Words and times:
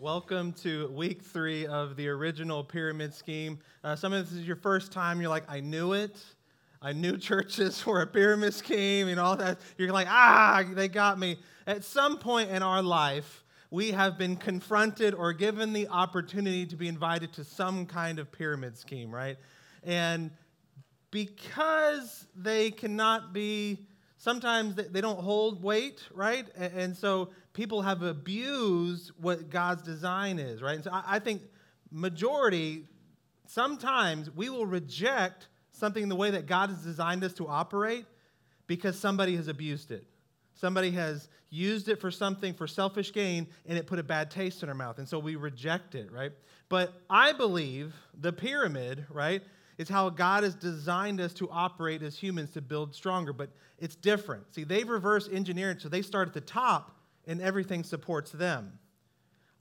Welcome 0.00 0.52
to 0.62 0.86
week 0.90 1.22
three 1.22 1.66
of 1.66 1.96
the 1.96 2.06
original 2.06 2.62
pyramid 2.62 3.12
scheme. 3.12 3.58
Uh, 3.82 3.96
some 3.96 4.12
of 4.12 4.24
this 4.24 4.38
is 4.38 4.46
your 4.46 4.54
first 4.54 4.92
time. 4.92 5.20
You're 5.20 5.28
like, 5.28 5.50
I 5.50 5.58
knew 5.58 5.92
it. 5.92 6.16
I 6.80 6.92
knew 6.92 7.16
churches 7.18 7.84
were 7.84 8.02
a 8.02 8.06
pyramid 8.06 8.54
scheme 8.54 9.08
and 9.08 9.18
all 9.18 9.36
that. 9.38 9.58
You're 9.76 9.90
like, 9.90 10.06
ah, 10.08 10.64
they 10.70 10.86
got 10.86 11.18
me. 11.18 11.36
At 11.66 11.82
some 11.82 12.16
point 12.16 12.50
in 12.50 12.62
our 12.62 12.80
life, 12.80 13.42
we 13.72 13.90
have 13.90 14.16
been 14.16 14.36
confronted 14.36 15.14
or 15.14 15.32
given 15.32 15.72
the 15.72 15.88
opportunity 15.88 16.64
to 16.66 16.76
be 16.76 16.86
invited 16.86 17.32
to 17.32 17.42
some 17.42 17.84
kind 17.84 18.20
of 18.20 18.30
pyramid 18.30 18.78
scheme, 18.78 19.12
right? 19.12 19.36
And 19.82 20.30
because 21.10 22.28
they 22.36 22.70
cannot 22.70 23.32
be, 23.32 23.84
sometimes 24.18 24.74
they 24.74 25.00
don't 25.00 25.20
hold 25.20 25.62
weight, 25.62 26.02
right? 26.12 26.46
And 26.56 26.96
so 26.96 27.30
people 27.54 27.82
have 27.82 28.02
abused 28.02 29.12
what 29.16 29.48
God's 29.48 29.82
design 29.82 30.38
is, 30.38 30.60
right? 30.60 30.74
And 30.74 30.84
so 30.84 30.90
I, 30.92 31.18
think 31.18 31.42
majority, 31.90 32.84
sometimes 33.46 34.30
we 34.30 34.50
will 34.50 34.66
reject 34.66 35.48
something 35.72 36.08
the 36.08 36.16
way 36.16 36.30
that 36.30 36.46
God 36.46 36.68
has 36.70 36.82
designed 36.82 37.24
us 37.24 37.32
to 37.34 37.48
operate 37.48 38.04
because 38.66 38.98
somebody 38.98 39.36
has 39.36 39.48
abused 39.48 39.90
it. 39.92 40.04
Somebody 40.54 40.90
has 40.90 41.28
used 41.50 41.88
it 41.88 42.00
for 42.00 42.10
something 42.10 42.52
for 42.52 42.66
selfish 42.66 43.12
gain 43.12 43.46
and 43.66 43.78
it 43.78 43.86
put 43.86 44.00
a 44.00 44.02
bad 44.02 44.30
taste 44.30 44.64
in 44.64 44.68
our 44.68 44.74
mouth. 44.74 44.98
And 44.98 45.08
so 45.08 45.20
we 45.20 45.36
reject 45.36 45.94
it, 45.94 46.10
right? 46.12 46.32
But 46.68 46.92
I 47.08 47.32
believe 47.32 47.94
the 48.20 48.32
pyramid, 48.32 49.06
right, 49.10 49.42
is 49.78 49.88
how 49.88 50.10
God 50.10 50.42
has 50.42 50.54
designed 50.54 51.20
us 51.20 51.32
to 51.34 51.48
operate 51.50 52.02
as 52.02 52.18
humans 52.18 52.50
to 52.50 52.60
build 52.60 52.94
stronger. 52.94 53.32
But 53.32 53.50
it's 53.78 53.94
different. 53.94 54.52
See, 54.54 54.64
they've 54.64 54.88
reverse 54.88 55.28
engineered, 55.28 55.80
so 55.80 55.88
they 55.88 56.02
start 56.02 56.28
at 56.28 56.34
the 56.34 56.40
top 56.40 56.96
and 57.26 57.40
everything 57.40 57.84
supports 57.84 58.32
them. 58.32 58.78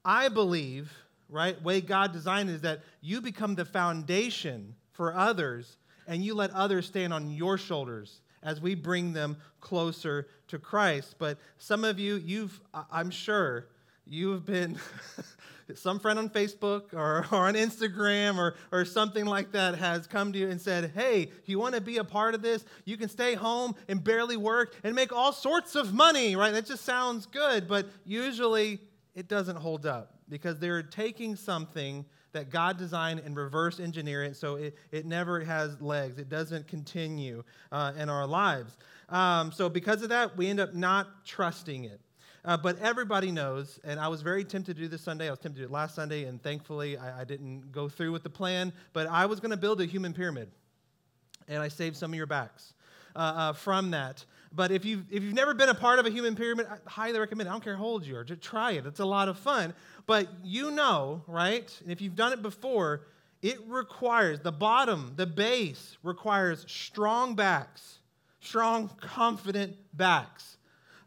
I 0.03 0.29
believe, 0.29 0.91
right, 1.29 1.61
way 1.61 1.81
God 1.81 2.13
designed 2.13 2.49
is 2.49 2.61
that 2.61 2.81
you 3.01 3.21
become 3.21 3.55
the 3.55 3.65
foundation 3.65 4.75
for 4.91 5.13
others 5.13 5.77
and 6.07 6.23
you 6.23 6.33
let 6.33 6.51
others 6.51 6.87
stand 6.87 7.13
on 7.13 7.29
your 7.29 7.57
shoulders 7.57 8.21
as 8.41 8.61
we 8.61 8.73
bring 8.73 9.13
them 9.13 9.37
closer 9.59 10.27
to 10.47 10.57
Christ. 10.57 11.15
But 11.19 11.37
some 11.57 11.83
of 11.83 11.99
you, 11.99 12.15
you've, 12.15 12.59
I'm 12.91 13.11
sure, 13.11 13.67
you've 14.09 14.45
been 14.45 14.77
some 15.75 15.99
friend 15.99 16.17
on 16.17 16.29
Facebook 16.29 16.93
or, 16.93 17.25
or 17.31 17.47
on 17.47 17.55
Instagram 17.55 18.37
or, 18.37 18.55
or 18.71 18.85
something 18.85 19.25
like 19.25 19.51
that 19.51 19.75
has 19.75 20.07
come 20.07 20.31
to 20.33 20.39
you 20.39 20.49
and 20.49 20.59
said, 20.59 20.91
Hey, 20.95 21.29
you 21.45 21.59
want 21.59 21.75
to 21.75 21.81
be 21.81 21.97
a 21.97 22.03
part 22.03 22.35
of 22.35 22.41
this? 22.41 22.65
You 22.85 22.97
can 22.97 23.09
stay 23.09 23.35
home 23.35 23.75
and 23.87 24.03
barely 24.03 24.37
work 24.37 24.75
and 24.83 24.95
make 24.95 25.11
all 25.11 25.33
sorts 25.33 25.75
of 25.75 25.93
money, 25.93 26.35
right? 26.35 26.53
That 26.53 26.65
just 26.65 26.85
sounds 26.85 27.25
good, 27.25 27.67
but 27.67 27.87
usually 28.05 28.79
it 29.15 29.27
doesn't 29.27 29.57
hold 29.57 29.85
up 29.85 30.13
because 30.29 30.59
they're 30.59 30.83
taking 30.83 31.35
something 31.35 32.05
that 32.33 32.49
God 32.49 32.77
designed 32.77 33.21
and 33.21 33.35
reverse 33.35 33.79
engineer 33.79 34.23
it 34.23 34.35
so 34.35 34.55
it, 34.55 34.75
it 34.91 35.05
never 35.05 35.43
has 35.43 35.79
legs. 35.81 36.19
It 36.19 36.29
doesn't 36.29 36.67
continue 36.67 37.43
uh, 37.71 37.93
in 37.97 38.09
our 38.09 38.27
lives. 38.27 38.77
Um, 39.09 39.51
so, 39.51 39.69
because 39.69 40.03
of 40.03 40.09
that, 40.09 40.35
we 40.35 40.47
end 40.47 40.59
up 40.59 40.73
not 40.73 41.25
trusting 41.25 41.85
it. 41.85 42.01
Uh, 42.47 42.55
but 42.55 42.79
everybody 42.79 43.29
knows, 43.29 43.77
and 43.83 43.99
I 43.99 44.07
was 44.07 44.21
very 44.21 44.45
tempted 44.45 44.77
to 44.77 44.81
do 44.81 44.87
this 44.87 45.01
Sunday. 45.01 45.27
I 45.27 45.31
was 45.31 45.39
tempted 45.39 45.57
to 45.57 45.61
do 45.63 45.69
it 45.69 45.71
last 45.71 45.95
Sunday, 45.95 46.23
and 46.23 46.41
thankfully 46.41 46.97
I, 46.97 47.21
I 47.21 47.23
didn't 47.25 47.73
go 47.73 47.89
through 47.89 48.13
with 48.13 48.23
the 48.23 48.29
plan. 48.29 48.71
But 48.93 49.07
I 49.07 49.25
was 49.25 49.41
going 49.41 49.51
to 49.51 49.57
build 49.57 49.81
a 49.81 49.85
human 49.85 50.13
pyramid, 50.13 50.49
and 51.49 51.61
I 51.61 51.67
saved 51.67 51.97
some 51.97 52.11
of 52.11 52.15
your 52.15 52.25
backs 52.25 52.73
uh, 53.17 53.19
uh, 53.19 53.53
from 53.53 53.91
that. 53.91 54.23
But 54.53 54.71
if 54.71 54.85
you've, 54.85 55.03
if 55.11 55.23
you've 55.23 55.33
never 55.33 55.53
been 55.53 55.67
a 55.67 55.75
part 55.75 55.99
of 55.99 56.05
a 56.05 56.09
human 56.09 56.37
pyramid, 56.37 56.67
I 56.71 56.89
highly 56.89 57.19
recommend 57.19 57.47
it. 57.47 57.49
I 57.49 57.53
don't 57.53 57.63
care 57.63 57.75
how 57.75 57.83
old 57.83 58.05
you 58.05 58.15
are, 58.15 58.23
just 58.23 58.41
try 58.41 58.71
it. 58.71 58.85
It's 58.85 59.01
a 59.01 59.05
lot 59.05 59.27
of 59.27 59.37
fun. 59.37 59.73
But 60.05 60.29
you 60.41 60.71
know, 60.71 61.23
right? 61.27 61.77
And 61.83 61.91
if 61.91 61.99
you've 61.99 62.15
done 62.15 62.31
it 62.31 62.41
before, 62.41 63.01
it 63.41 63.59
requires, 63.67 64.39
the 64.39 64.53
bottom, 64.53 65.11
the 65.17 65.25
base 65.25 65.97
requires 66.01 66.63
strong 66.69 67.35
backs, 67.35 67.99
strong, 68.39 68.89
confident 69.01 69.75
backs. 69.93 70.56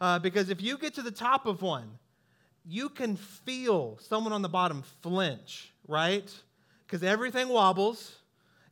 Uh, 0.00 0.18
because 0.18 0.48
if 0.48 0.62
you 0.62 0.78
get 0.78 0.94
to 0.94 1.02
the 1.02 1.10
top 1.10 1.46
of 1.46 1.62
one, 1.62 1.98
you 2.64 2.88
can 2.88 3.16
feel 3.16 3.98
someone 4.00 4.32
on 4.32 4.42
the 4.42 4.48
bottom 4.48 4.82
flinch, 5.02 5.72
right? 5.86 6.32
Because 6.86 7.02
everything 7.02 7.48
wobbles 7.48 8.16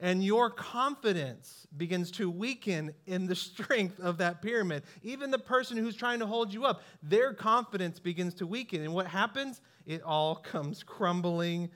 and 0.01 0.23
your 0.25 0.49
confidence 0.51 1.67
begins 1.77 2.11
to 2.13 2.31
weaken 2.31 2.95
in 3.07 3.27
the 3.27 3.35
strength 3.35 3.99
of 4.01 4.19
that 4.19 4.43
pyramid. 4.43 4.85
Even 5.03 5.31
the 5.31 5.39
person 5.39 5.77
who's 5.77 5.97
trying 5.97 6.21
to 6.21 6.27
hold 6.27 6.53
you 6.53 6.65
up, 6.65 6.83
their 7.03 7.35
confidence 7.35 7.99
begins 7.99 8.35
to 8.35 8.47
weaken. 8.47 8.83
And 8.83 8.95
what 8.95 9.07
happens? 9.07 9.61
It 9.87 10.03
all 10.03 10.37
comes 10.53 10.83
crumbling 10.83 11.71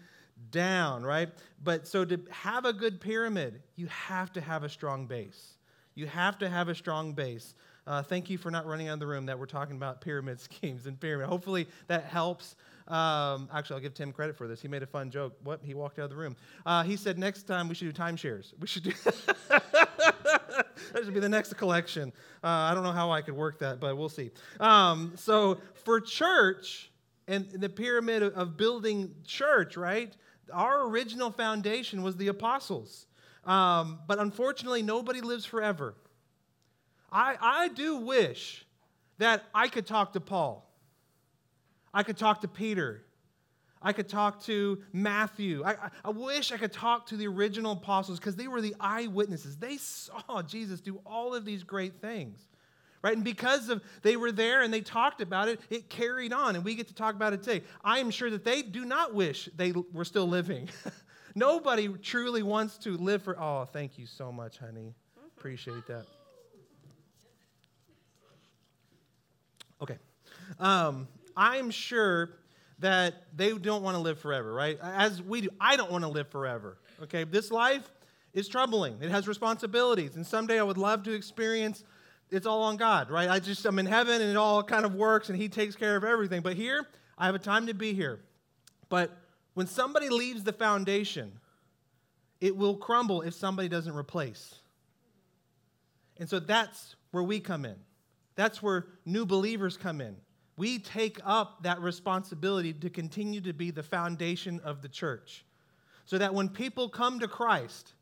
down, 0.50 1.02
right? 1.02 1.30
But 1.62 1.86
so 1.86 2.04
to 2.04 2.20
have 2.30 2.64
a 2.64 2.72
good 2.72 3.00
pyramid, 3.00 3.62
you 3.76 3.86
have 3.86 4.32
to 4.32 4.40
have 4.40 4.64
a 4.64 4.68
strong 4.68 5.06
base. 5.06 5.54
You 5.94 6.06
have 6.06 6.38
to 6.38 6.48
have 6.48 6.68
a 6.68 6.74
strong 6.74 7.12
base. 7.12 7.54
Uh, 7.86 8.02
thank 8.02 8.30
you 8.30 8.38
for 8.38 8.50
not 8.50 8.64
running 8.66 8.88
out 8.88 8.94
of 8.94 9.00
the 9.00 9.06
room 9.06 9.26
that 9.26 9.38
we're 9.38 9.46
talking 9.46 9.76
about 9.76 10.00
pyramid 10.00 10.40
schemes 10.40 10.86
and 10.86 10.98
pyramid. 11.00 11.28
Hopefully 11.28 11.66
that 11.88 12.04
helps. 12.04 12.56
Um, 12.88 13.48
actually, 13.52 13.76
I'll 13.76 13.82
give 13.82 13.94
Tim 13.94 14.12
credit 14.12 14.36
for 14.36 14.48
this. 14.48 14.60
He 14.60 14.68
made 14.68 14.82
a 14.82 14.86
fun 14.86 15.10
joke. 15.10 15.36
What? 15.42 15.60
He 15.62 15.74
walked 15.74 15.98
out 15.98 16.04
of 16.04 16.10
the 16.10 16.16
room. 16.16 16.36
Uh, 16.66 16.82
he 16.82 16.96
said 16.96 17.18
next 17.18 17.44
time 17.44 17.68
we 17.68 17.74
should 17.74 17.92
do 17.92 18.02
timeshares. 18.02 18.52
We 18.58 18.66
should 18.66 18.82
do. 18.84 18.92
that 19.48 21.04
should 21.04 21.14
be 21.14 21.20
the 21.20 21.28
next 21.28 21.54
collection. 21.54 22.12
Uh, 22.42 22.48
I 22.48 22.74
don't 22.74 22.82
know 22.82 22.92
how 22.92 23.10
I 23.10 23.22
could 23.22 23.34
work 23.34 23.58
that, 23.60 23.80
but 23.80 23.96
we'll 23.96 24.08
see. 24.08 24.30
Um, 24.60 25.12
so 25.16 25.58
for 25.84 26.00
church 26.00 26.90
and 27.28 27.50
the 27.50 27.68
pyramid 27.68 28.22
of 28.22 28.56
building 28.56 29.14
church, 29.24 29.76
right? 29.76 30.14
Our 30.52 30.86
original 30.88 31.30
foundation 31.30 32.02
was 32.02 32.16
the 32.16 32.28
apostles. 32.28 33.06
Um, 33.44 34.00
but 34.06 34.18
unfortunately, 34.18 34.82
nobody 34.82 35.20
lives 35.20 35.44
forever. 35.44 35.94
I, 37.12 37.36
I 37.40 37.68
do 37.68 37.98
wish 37.98 38.64
that 39.18 39.44
I 39.54 39.68
could 39.68 39.86
talk 39.86 40.14
to 40.14 40.20
Paul. 40.20 40.68
I 41.92 42.02
could 42.02 42.16
talk 42.16 42.40
to 42.40 42.48
Peter. 42.48 43.04
I 43.82 43.92
could 43.92 44.08
talk 44.08 44.42
to 44.44 44.80
Matthew. 44.92 45.62
I, 45.64 45.90
I, 46.04 46.10
wish 46.10 46.52
I 46.52 46.56
could 46.56 46.72
talk 46.72 47.06
to 47.08 47.16
the 47.16 47.26
original 47.26 47.72
apostles 47.72 48.18
because 48.18 48.36
they 48.36 48.48
were 48.48 48.60
the 48.60 48.74
eyewitnesses. 48.80 49.56
They 49.56 49.76
saw 49.76 50.42
Jesus 50.42 50.80
do 50.80 51.00
all 51.04 51.34
of 51.34 51.44
these 51.44 51.62
great 51.62 52.00
things. 52.00 52.40
Right? 53.02 53.16
And 53.16 53.24
because 53.24 53.68
of 53.68 53.82
they 54.02 54.16
were 54.16 54.30
there 54.30 54.62
and 54.62 54.72
they 54.72 54.80
talked 54.80 55.20
about 55.20 55.48
it, 55.48 55.60
it 55.70 55.90
carried 55.90 56.32
on, 56.32 56.54
and 56.54 56.64
we 56.64 56.76
get 56.76 56.86
to 56.86 56.94
talk 56.94 57.16
about 57.16 57.32
it 57.32 57.42
today. 57.42 57.64
I 57.84 57.98
am 57.98 58.10
sure 58.12 58.30
that 58.30 58.44
they 58.44 58.62
do 58.62 58.84
not 58.84 59.12
wish 59.12 59.48
they 59.56 59.72
were 59.92 60.04
still 60.04 60.28
living. 60.28 60.68
Nobody 61.34 61.88
truly 61.88 62.44
wants 62.44 62.78
to 62.78 62.96
live 62.96 63.22
for. 63.22 63.36
Oh, 63.40 63.64
thank 63.72 63.98
you 63.98 64.06
so 64.06 64.30
much, 64.30 64.58
honey. 64.58 64.94
Appreciate 65.36 65.84
that. 65.88 66.06
Okay. 69.82 69.98
Um, 70.58 71.08
I'm 71.36 71.70
sure 71.70 72.30
that 72.78 73.14
they 73.36 73.52
don't 73.56 73.82
want 73.82 73.96
to 73.96 74.00
live 74.00 74.18
forever, 74.18 74.52
right? 74.52 74.78
As 74.82 75.22
we 75.22 75.42
do. 75.42 75.48
I 75.60 75.76
don't 75.76 75.90
want 75.90 76.04
to 76.04 76.08
live 76.08 76.28
forever. 76.28 76.78
Okay. 77.02 77.24
This 77.24 77.50
life 77.50 77.90
is 78.32 78.48
troubling, 78.48 78.96
it 79.00 79.10
has 79.10 79.28
responsibilities. 79.28 80.16
And 80.16 80.26
someday 80.26 80.58
I 80.58 80.62
would 80.62 80.78
love 80.78 81.02
to 81.04 81.12
experience 81.12 81.84
it's 82.32 82.46
all 82.46 82.62
on 82.62 82.78
God, 82.78 83.10
right? 83.10 83.28
I 83.28 83.38
just, 83.38 83.64
I'm 83.66 83.78
in 83.78 83.84
heaven 83.84 84.22
and 84.22 84.30
it 84.30 84.36
all 84.38 84.62
kind 84.62 84.86
of 84.86 84.94
works 84.94 85.28
and 85.28 85.38
He 85.38 85.48
takes 85.50 85.76
care 85.76 85.96
of 85.96 86.02
everything. 86.02 86.40
But 86.40 86.56
here, 86.56 86.86
I 87.18 87.26
have 87.26 87.34
a 87.34 87.38
time 87.38 87.66
to 87.66 87.74
be 87.74 87.92
here. 87.92 88.20
But 88.88 89.14
when 89.52 89.66
somebody 89.66 90.08
leaves 90.08 90.42
the 90.42 90.52
foundation, 90.52 91.32
it 92.40 92.56
will 92.56 92.76
crumble 92.76 93.20
if 93.20 93.34
somebody 93.34 93.68
doesn't 93.68 93.94
replace. 93.94 94.54
And 96.18 96.28
so 96.28 96.40
that's 96.40 96.96
where 97.10 97.22
we 97.22 97.38
come 97.38 97.66
in. 97.66 97.76
That's 98.34 98.62
where 98.62 98.86
new 99.04 99.26
believers 99.26 99.76
come 99.76 100.00
in. 100.00 100.16
We 100.56 100.78
take 100.78 101.18
up 101.24 101.62
that 101.62 101.80
responsibility 101.80 102.72
to 102.74 102.90
continue 102.90 103.40
to 103.42 103.52
be 103.52 103.70
the 103.70 103.82
foundation 103.82 104.60
of 104.64 104.82
the 104.82 104.88
church. 104.88 105.44
So 106.04 106.18
that 106.18 106.34
when 106.34 106.48
people 106.48 106.88
come 106.88 107.20
to 107.20 107.28
Christ 107.28 107.92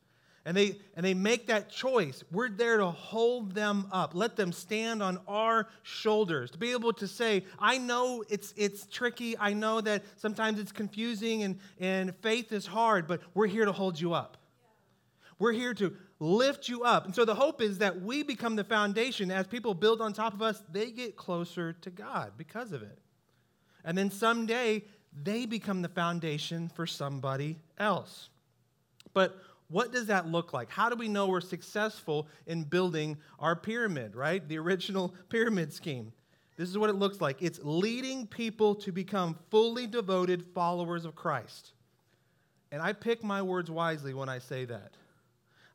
and 0.45 0.57
they, 0.57 0.81
and 0.97 1.05
they 1.05 1.15
make 1.15 1.47
that 1.49 1.71
choice, 1.71 2.25
we're 2.33 2.49
there 2.49 2.79
to 2.79 2.87
hold 2.87 3.55
them 3.55 3.87
up, 3.93 4.15
let 4.15 4.37
them 4.37 4.53
stand 4.53 5.03
on 5.03 5.21
our 5.29 5.69
shoulders, 5.83 6.51
to 6.53 6.59
be 6.59 6.73
able 6.73 6.93
to 6.95 7.07
say, 7.07 7.45
I 7.59 7.79
know 7.79 8.25
it's, 8.29 8.55
it's 8.57 8.87
tricky, 8.87 9.37
I 9.39 9.53
know 9.53 9.81
that 9.83 10.03
sometimes 10.17 10.59
it's 10.59 10.73
confusing 10.73 11.43
and, 11.43 11.59
and 11.79 12.17
faith 12.17 12.53
is 12.53 12.67
hard, 12.67 13.07
but 13.07 13.21
we're 13.35 13.47
here 13.47 13.67
to 13.67 13.73
hold 13.73 14.01
you 14.01 14.15
up. 14.15 14.39
We're 15.39 15.53
here 15.53 15.75
to 15.75 15.95
lift 16.21 16.69
you 16.69 16.85
up. 16.85 17.07
And 17.07 17.15
so 17.15 17.25
the 17.25 17.35
hope 17.35 17.61
is 17.63 17.79
that 17.79 18.03
we 18.03 18.23
become 18.23 18.55
the 18.55 18.65
foundation. 18.65 19.31
As 19.31 19.47
people 19.47 19.75
build 19.75 20.01
on 20.01 20.13
top 20.13 20.35
of 20.35 20.43
us, 20.43 20.63
they 20.71 20.91
get 20.91 21.17
closer 21.17 21.73
to 21.73 21.91
God 21.91 22.33
because 22.37 22.73
of 22.73 22.83
it. 22.83 22.99
And 23.85 23.97
then 23.97 24.11
someday, 24.11 24.85
they 25.23 25.47
become 25.47 25.83
the 25.83 25.89
foundation 25.89 26.69
for 26.69 26.87
somebody 26.87 27.59
else. 27.79 28.29
But 29.15 29.37
what 29.69 29.93
does 29.93 30.07
that 30.07 30.29
look 30.29 30.53
like? 30.53 30.71
How 30.71 30.89
do 30.89 30.97
we 30.97 31.09
know 31.09 31.27
we're 31.27 31.41
successful 31.41 32.29
in 32.47 32.65
building 32.65 33.17
our 33.39 33.57
pyramid, 33.57 34.15
right? 34.15 34.47
The 34.47 34.59
original 34.59 35.15
pyramid 35.31 35.73
scheme. 35.73 36.13
This 36.57 36.69
is 36.69 36.77
what 36.77 36.91
it 36.91 36.97
looks 36.97 37.23
like 37.23 37.41
it's 37.41 37.59
leading 37.63 38.27
people 38.27 38.75
to 38.77 38.93
become 38.93 39.39
fully 39.51 39.87
devoted 39.87 40.45
followers 40.45 41.07
of 41.07 41.15
Christ. 41.15 41.73
And 42.71 42.83
I 42.83 42.93
pick 42.93 43.25
my 43.25 43.41
words 43.41 43.71
wisely 43.71 44.13
when 44.13 44.29
I 44.29 44.39
say 44.39 44.67
that. 44.67 44.93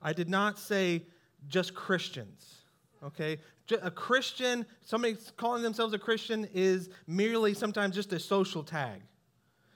I 0.06 0.14
did 0.14 0.30
not 0.30 0.60
say 0.60 1.02
just 1.48 1.74
Christians, 1.74 2.58
okay? 3.04 3.40
A 3.82 3.90
Christian, 3.90 4.64
somebody 4.84 5.18
calling 5.36 5.64
themselves 5.64 5.96
a 5.96 5.98
Christian, 5.98 6.48
is 6.54 6.92
merely 7.08 7.56
sometimes 7.56 7.96
just 7.96 8.14
a 8.14 8.20
social 8.20 8.62
tag. 8.62 9.02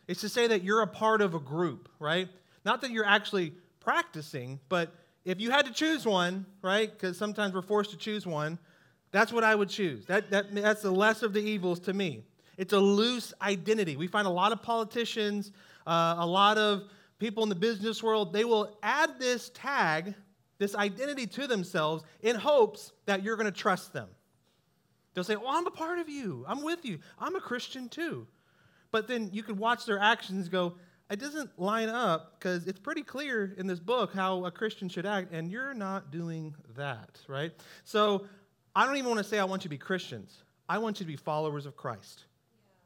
It's 0.07 0.21
to 0.21 0.29
say 0.29 0.45
that 0.45 0.63
you're 0.63 0.81
a 0.81 0.87
part 0.87 1.21
of 1.21 1.33
a 1.33 1.39
group, 1.39 1.89
right? 1.97 2.29
Not 2.63 2.81
that 2.81 2.91
you're 2.91 3.07
actually 3.07 3.53
practicing, 3.79 4.59
but 4.69 4.93
if 5.25 5.41
you 5.41 5.49
had 5.49 5.65
to 5.65 5.73
choose 5.73 6.05
one, 6.05 6.45
right? 6.61 6.91
Because 6.91 7.17
sometimes 7.17 7.55
we're 7.55 7.63
forced 7.63 7.89
to 7.89 7.97
choose 7.97 8.27
one, 8.27 8.59
that's 9.11 9.33
what 9.33 9.43
I 9.43 9.55
would 9.55 9.69
choose. 9.69 10.05
That, 10.05 10.29
that, 10.29 10.53
that's 10.53 10.83
the 10.83 10.91
less 10.91 11.23
of 11.23 11.33
the 11.33 11.41
evils 11.41 11.79
to 11.81 11.93
me. 11.93 12.21
It's 12.55 12.73
a 12.73 12.79
loose 12.79 13.33
identity. 13.41 13.97
We 13.97 14.05
find 14.05 14.27
a 14.27 14.31
lot 14.31 14.51
of 14.51 14.61
politicians, 14.61 15.51
uh, 15.87 16.17
a 16.19 16.27
lot 16.27 16.59
of 16.59 16.83
people 17.19 17.43
in 17.43 17.49
the 17.49 17.55
business 17.55 18.01
world, 18.01 18.33
they 18.33 18.45
will 18.45 18.77
add 18.81 19.19
this 19.19 19.51
tag, 19.53 20.15
this 20.57 20.75
identity 20.75 21.27
to 21.27 21.47
themselves 21.47 22.03
in 22.21 22.35
hopes 22.35 22.91
that 23.05 23.23
you're 23.23 23.35
going 23.35 23.51
to 23.51 23.57
trust 23.57 23.93
them. 23.93 24.07
They'll 25.13 25.23
say, 25.23 25.35
Well, 25.35 25.49
I'm 25.49 25.67
a 25.67 25.71
part 25.71 25.99
of 25.99 26.09
you. 26.09 26.45
I'm 26.47 26.63
with 26.63 26.85
you. 26.85 26.99
I'm 27.19 27.35
a 27.35 27.41
Christian 27.41 27.89
too. 27.89 28.27
But 28.91 29.07
then 29.07 29.29
you 29.31 29.43
can 29.43 29.57
watch 29.57 29.85
their 29.85 29.99
actions 29.99 30.49
go, 30.49 30.75
it 31.09 31.19
doesn't 31.19 31.57
line 31.59 31.89
up 31.89 32.39
because 32.39 32.67
it's 32.67 32.79
pretty 32.79 33.01
clear 33.01 33.55
in 33.57 33.65
this 33.65 33.79
book 33.79 34.13
how 34.13 34.45
a 34.45 34.51
Christian 34.51 34.89
should 34.89 35.07
act, 35.07 35.31
and 35.31 35.49
you're 35.49 35.73
not 35.73 36.11
doing 36.11 36.53
that, 36.75 37.19
right? 37.27 37.51
So 37.83 38.25
I 38.75 38.85
don't 38.85 38.97
even 38.97 39.09
want 39.09 39.17
to 39.17 39.23
say 39.23 39.39
I 39.39 39.43
want 39.43 39.63
you 39.63 39.69
to 39.69 39.69
be 39.69 39.77
Christians. 39.77 40.43
I 40.67 40.77
want 40.77 40.99
you 40.99 41.05
to 41.05 41.11
be 41.11 41.15
followers 41.15 41.65
of 41.65 41.75
Christ. 41.75 42.25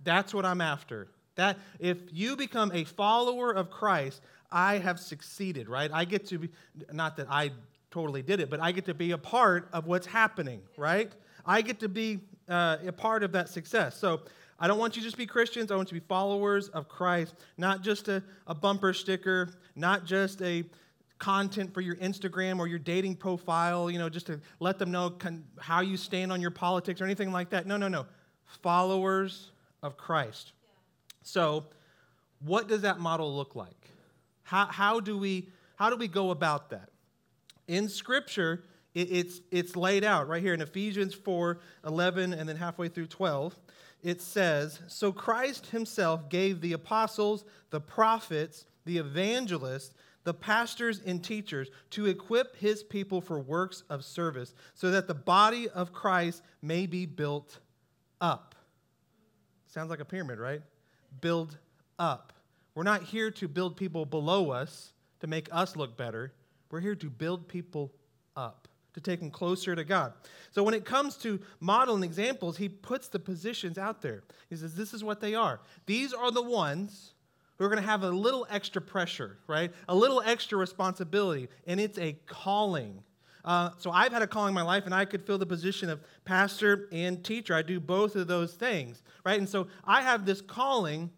That's 0.03 0.33
what 0.33 0.45
I'm 0.45 0.61
after. 0.61 1.09
That 1.35 1.57
if 1.79 1.97
you 2.11 2.35
become 2.35 2.71
a 2.73 2.83
follower 2.83 3.51
of 3.51 3.69
Christ, 3.69 4.21
I 4.51 4.77
have 4.77 4.99
succeeded, 4.99 5.67
right? 5.67 5.89
I 5.91 6.05
get 6.05 6.27
to 6.27 6.39
be, 6.39 6.49
not 6.91 7.17
that 7.17 7.27
I 7.29 7.51
totally 7.89 8.21
did 8.21 8.39
it, 8.39 8.49
but 8.49 8.59
I 8.59 8.71
get 8.71 8.85
to 8.85 8.93
be 8.93 9.11
a 9.11 9.17
part 9.17 9.67
of 9.73 9.87
what's 9.87 10.07
happening, 10.07 10.61
right? 10.77 11.11
I 11.45 11.61
get 11.61 11.79
to 11.81 11.89
be 11.89 12.19
uh, 12.47 12.77
a 12.85 12.91
part 12.91 13.23
of 13.23 13.31
that 13.31 13.49
success. 13.49 13.97
So 13.97 14.21
I 14.59 14.67
don't 14.67 14.77
want 14.77 14.95
you 14.95 15.01
to 15.01 15.07
just 15.07 15.17
be 15.17 15.25
Christians. 15.25 15.71
I 15.71 15.75
want 15.75 15.91
you 15.91 15.99
to 15.99 16.01
be 16.03 16.07
followers 16.07 16.69
of 16.69 16.87
Christ, 16.87 17.35
not 17.57 17.81
just 17.81 18.07
a, 18.07 18.23
a 18.47 18.55
bumper 18.55 18.93
sticker, 18.93 19.49
not 19.75 20.05
just 20.05 20.41
a 20.41 20.63
content 21.17 21.73
for 21.73 21.81
your 21.81 21.95
Instagram 21.97 22.59
or 22.59 22.67
your 22.67 22.79
dating 22.79 23.15
profile, 23.15 23.89
you 23.89 23.97
know, 23.97 24.09
just 24.09 24.27
to 24.27 24.39
let 24.59 24.77
them 24.77 24.91
know 24.91 25.09
con- 25.09 25.43
how 25.59 25.81
you 25.81 25.97
stand 25.97 26.31
on 26.31 26.41
your 26.41 26.51
politics 26.51 27.01
or 27.01 27.05
anything 27.05 27.31
like 27.31 27.49
that. 27.49 27.65
No, 27.65 27.77
no, 27.77 27.87
no. 27.87 28.05
Followers 28.61 29.51
of 29.81 29.97
Christ. 29.97 30.51
So, 31.23 31.65
what 32.39 32.67
does 32.67 32.81
that 32.81 32.99
model 32.99 33.35
look 33.35 33.55
like? 33.55 33.89
How, 34.43 34.65
how, 34.65 34.99
do, 34.99 35.17
we, 35.17 35.49
how 35.77 35.89
do 35.89 35.95
we 35.95 36.07
go 36.07 36.31
about 36.31 36.69
that? 36.71 36.89
In 37.67 37.87
Scripture, 37.87 38.63
it, 38.93 39.07
it's, 39.09 39.41
it's 39.49 39.75
laid 39.75 40.03
out 40.03 40.27
right 40.27 40.41
here 40.41 40.53
in 40.53 40.61
Ephesians 40.61 41.13
4 41.13 41.59
11 41.85 42.33
and 42.33 42.47
then 42.47 42.57
halfway 42.57 42.89
through 42.89 43.07
12. 43.07 43.57
It 44.03 44.21
says, 44.21 44.81
So 44.87 45.11
Christ 45.13 45.67
himself 45.67 46.29
gave 46.29 46.59
the 46.59 46.73
apostles, 46.73 47.45
the 47.69 47.79
prophets, 47.79 48.65
the 48.85 48.97
evangelists, 48.97 49.93
the 50.25 50.33
pastors 50.33 51.01
and 51.05 51.23
teachers 51.23 51.69
to 51.91 52.05
equip 52.05 52.55
his 52.57 52.83
people 52.83 53.21
for 53.21 53.39
works 53.39 53.83
of 53.89 54.03
service 54.03 54.53
so 54.73 54.91
that 54.91 55.07
the 55.07 55.13
body 55.13 55.69
of 55.69 55.93
Christ 55.93 56.43
may 56.61 56.85
be 56.85 57.05
built 57.05 57.59
up. 58.21 58.55
Sounds 59.67 59.89
like 59.89 59.99
a 59.99 60.05
pyramid, 60.05 60.39
right? 60.39 60.61
Build 61.21 61.57
up. 61.99 62.33
We're 62.75 62.83
not 62.83 63.03
here 63.03 63.31
to 63.31 63.47
build 63.47 63.77
people 63.77 64.05
below 64.05 64.51
us 64.51 64.93
to 65.19 65.27
make 65.27 65.47
us 65.51 65.75
look 65.75 65.95
better. 65.95 66.33
We're 66.71 66.81
here 66.81 66.95
to 66.95 67.09
build 67.09 67.47
people 67.47 67.93
up, 68.35 68.67
to 68.93 69.01
take 69.01 69.19
them 69.19 69.29
closer 69.29 69.75
to 69.75 69.83
God. 69.83 70.13
So 70.51 70.63
when 70.63 70.73
it 70.73 70.85
comes 70.85 71.17
to 71.17 71.39
modeling 71.59 72.03
examples, 72.03 72.57
he 72.57 72.67
puts 72.67 73.07
the 73.07 73.19
positions 73.19 73.77
out 73.77 74.01
there. 74.01 74.23
He 74.49 74.55
says, 74.55 74.75
This 74.75 74.93
is 74.93 75.03
what 75.03 75.21
they 75.21 75.35
are. 75.35 75.59
These 75.85 76.13
are 76.13 76.31
the 76.31 76.41
ones 76.41 77.13
who 77.57 77.65
are 77.65 77.69
going 77.69 77.81
to 77.81 77.87
have 77.87 78.03
a 78.03 78.09
little 78.09 78.47
extra 78.49 78.81
pressure, 78.81 79.37
right? 79.47 79.71
A 79.87 79.95
little 79.95 80.21
extra 80.21 80.57
responsibility, 80.57 81.47
and 81.67 81.79
it's 81.79 81.97
a 81.97 82.17
calling. 82.25 83.03
Uh, 83.45 83.71
so 83.77 83.91
I've 83.91 84.13
had 84.13 84.21
a 84.21 84.27
calling 84.27 84.49
in 84.49 84.55
my 84.55 84.61
life, 84.61 84.85
and 84.85 84.95
I 84.95 85.05
could 85.05 85.25
fill 85.25 85.37
the 85.37 85.45
position 85.45 85.89
of 85.89 86.01
pastor 86.23 86.87
and 86.91 87.23
teacher. 87.23 87.53
I 87.53 87.61
do 87.61 87.79
both 87.79 88.15
of 88.15 88.27
those 88.27 88.53
things, 88.53 89.03
right? 89.25 89.37
And 89.37 89.49
so 89.49 89.67
I 89.83 90.01
have 90.01 90.25
this 90.25 90.41
calling 90.41 91.09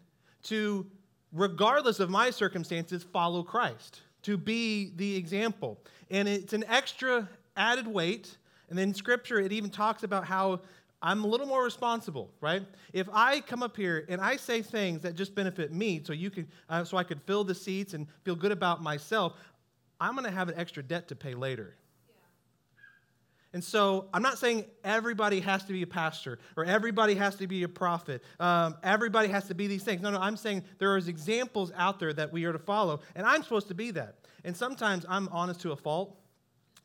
to, 0.43 0.85
regardless 1.31 1.99
of 1.99 2.09
my 2.09 2.31
circumstances, 2.31 3.03
follow 3.03 3.43
Christ, 3.43 4.01
to 4.23 4.37
be 4.37 4.91
the 4.95 5.15
example. 5.15 5.79
And 6.09 6.27
it's 6.27 6.53
an 6.53 6.63
extra 6.67 7.29
added 7.55 7.87
weight. 7.87 8.37
And 8.69 8.77
then 8.77 8.93
Scripture, 8.93 9.39
it 9.39 9.51
even 9.51 9.69
talks 9.69 10.03
about 10.03 10.25
how 10.25 10.61
I'm 11.01 11.23
a 11.23 11.27
little 11.27 11.45
more 11.45 11.63
responsible, 11.63 12.31
right? 12.41 12.63
If 12.91 13.07
I 13.13 13.41
come 13.41 13.61
up 13.61 13.77
here 13.77 14.05
and 14.09 14.19
I 14.19 14.37
say 14.37 14.63
things 14.63 15.01
that 15.01 15.13
just 15.13 15.35
benefit 15.35 15.71
me, 15.71 16.01
so 16.03 16.13
you 16.13 16.31
can, 16.31 16.47
uh, 16.69 16.83
so 16.83 16.97
I 16.97 17.03
could 17.03 17.21
fill 17.27 17.43
the 17.43 17.53
seats 17.53 17.93
and 17.93 18.07
feel 18.23 18.35
good 18.35 18.51
about 18.51 18.81
myself, 18.81 19.33
I'm 20.01 20.13
going 20.15 20.25
to 20.25 20.31
have 20.31 20.49
an 20.49 20.55
extra 20.57 20.81
debt 20.81 21.07
to 21.09 21.15
pay 21.15 21.35
later. 21.35 21.75
And 23.55 23.63
so 23.63 24.09
I'm 24.13 24.21
not 24.21 24.37
saying 24.37 24.65
everybody 24.83 25.39
has 25.39 25.63
to 25.63 25.71
be 25.71 25.81
a 25.81 25.87
pastor 25.87 26.39
or 26.57 26.65
everybody 26.65 27.15
has 27.15 27.37
to 27.37 27.47
be 27.47 27.63
a 27.63 27.69
prophet. 27.69 28.21
Um, 28.37 28.75
everybody 28.83 29.29
has 29.29 29.47
to 29.47 29.55
be 29.55 29.67
these 29.67 29.81
things. 29.81 30.01
No, 30.01 30.11
no, 30.11 30.19
I'm 30.19 30.35
saying 30.35 30.63
there 30.77 30.91
are 30.91 30.97
examples 30.97 31.71
out 31.77 31.97
there 31.97 32.11
that 32.11 32.33
we 32.33 32.43
are 32.43 32.51
to 32.51 32.59
follow, 32.59 32.99
and 33.15 33.25
I'm 33.25 33.43
supposed 33.43 33.69
to 33.69 33.73
be 33.73 33.91
that. 33.91 34.15
And 34.43 34.57
sometimes 34.57 35.05
I'm 35.07 35.29
honest 35.31 35.61
to 35.61 35.71
a 35.71 35.75
fault. 35.77 36.19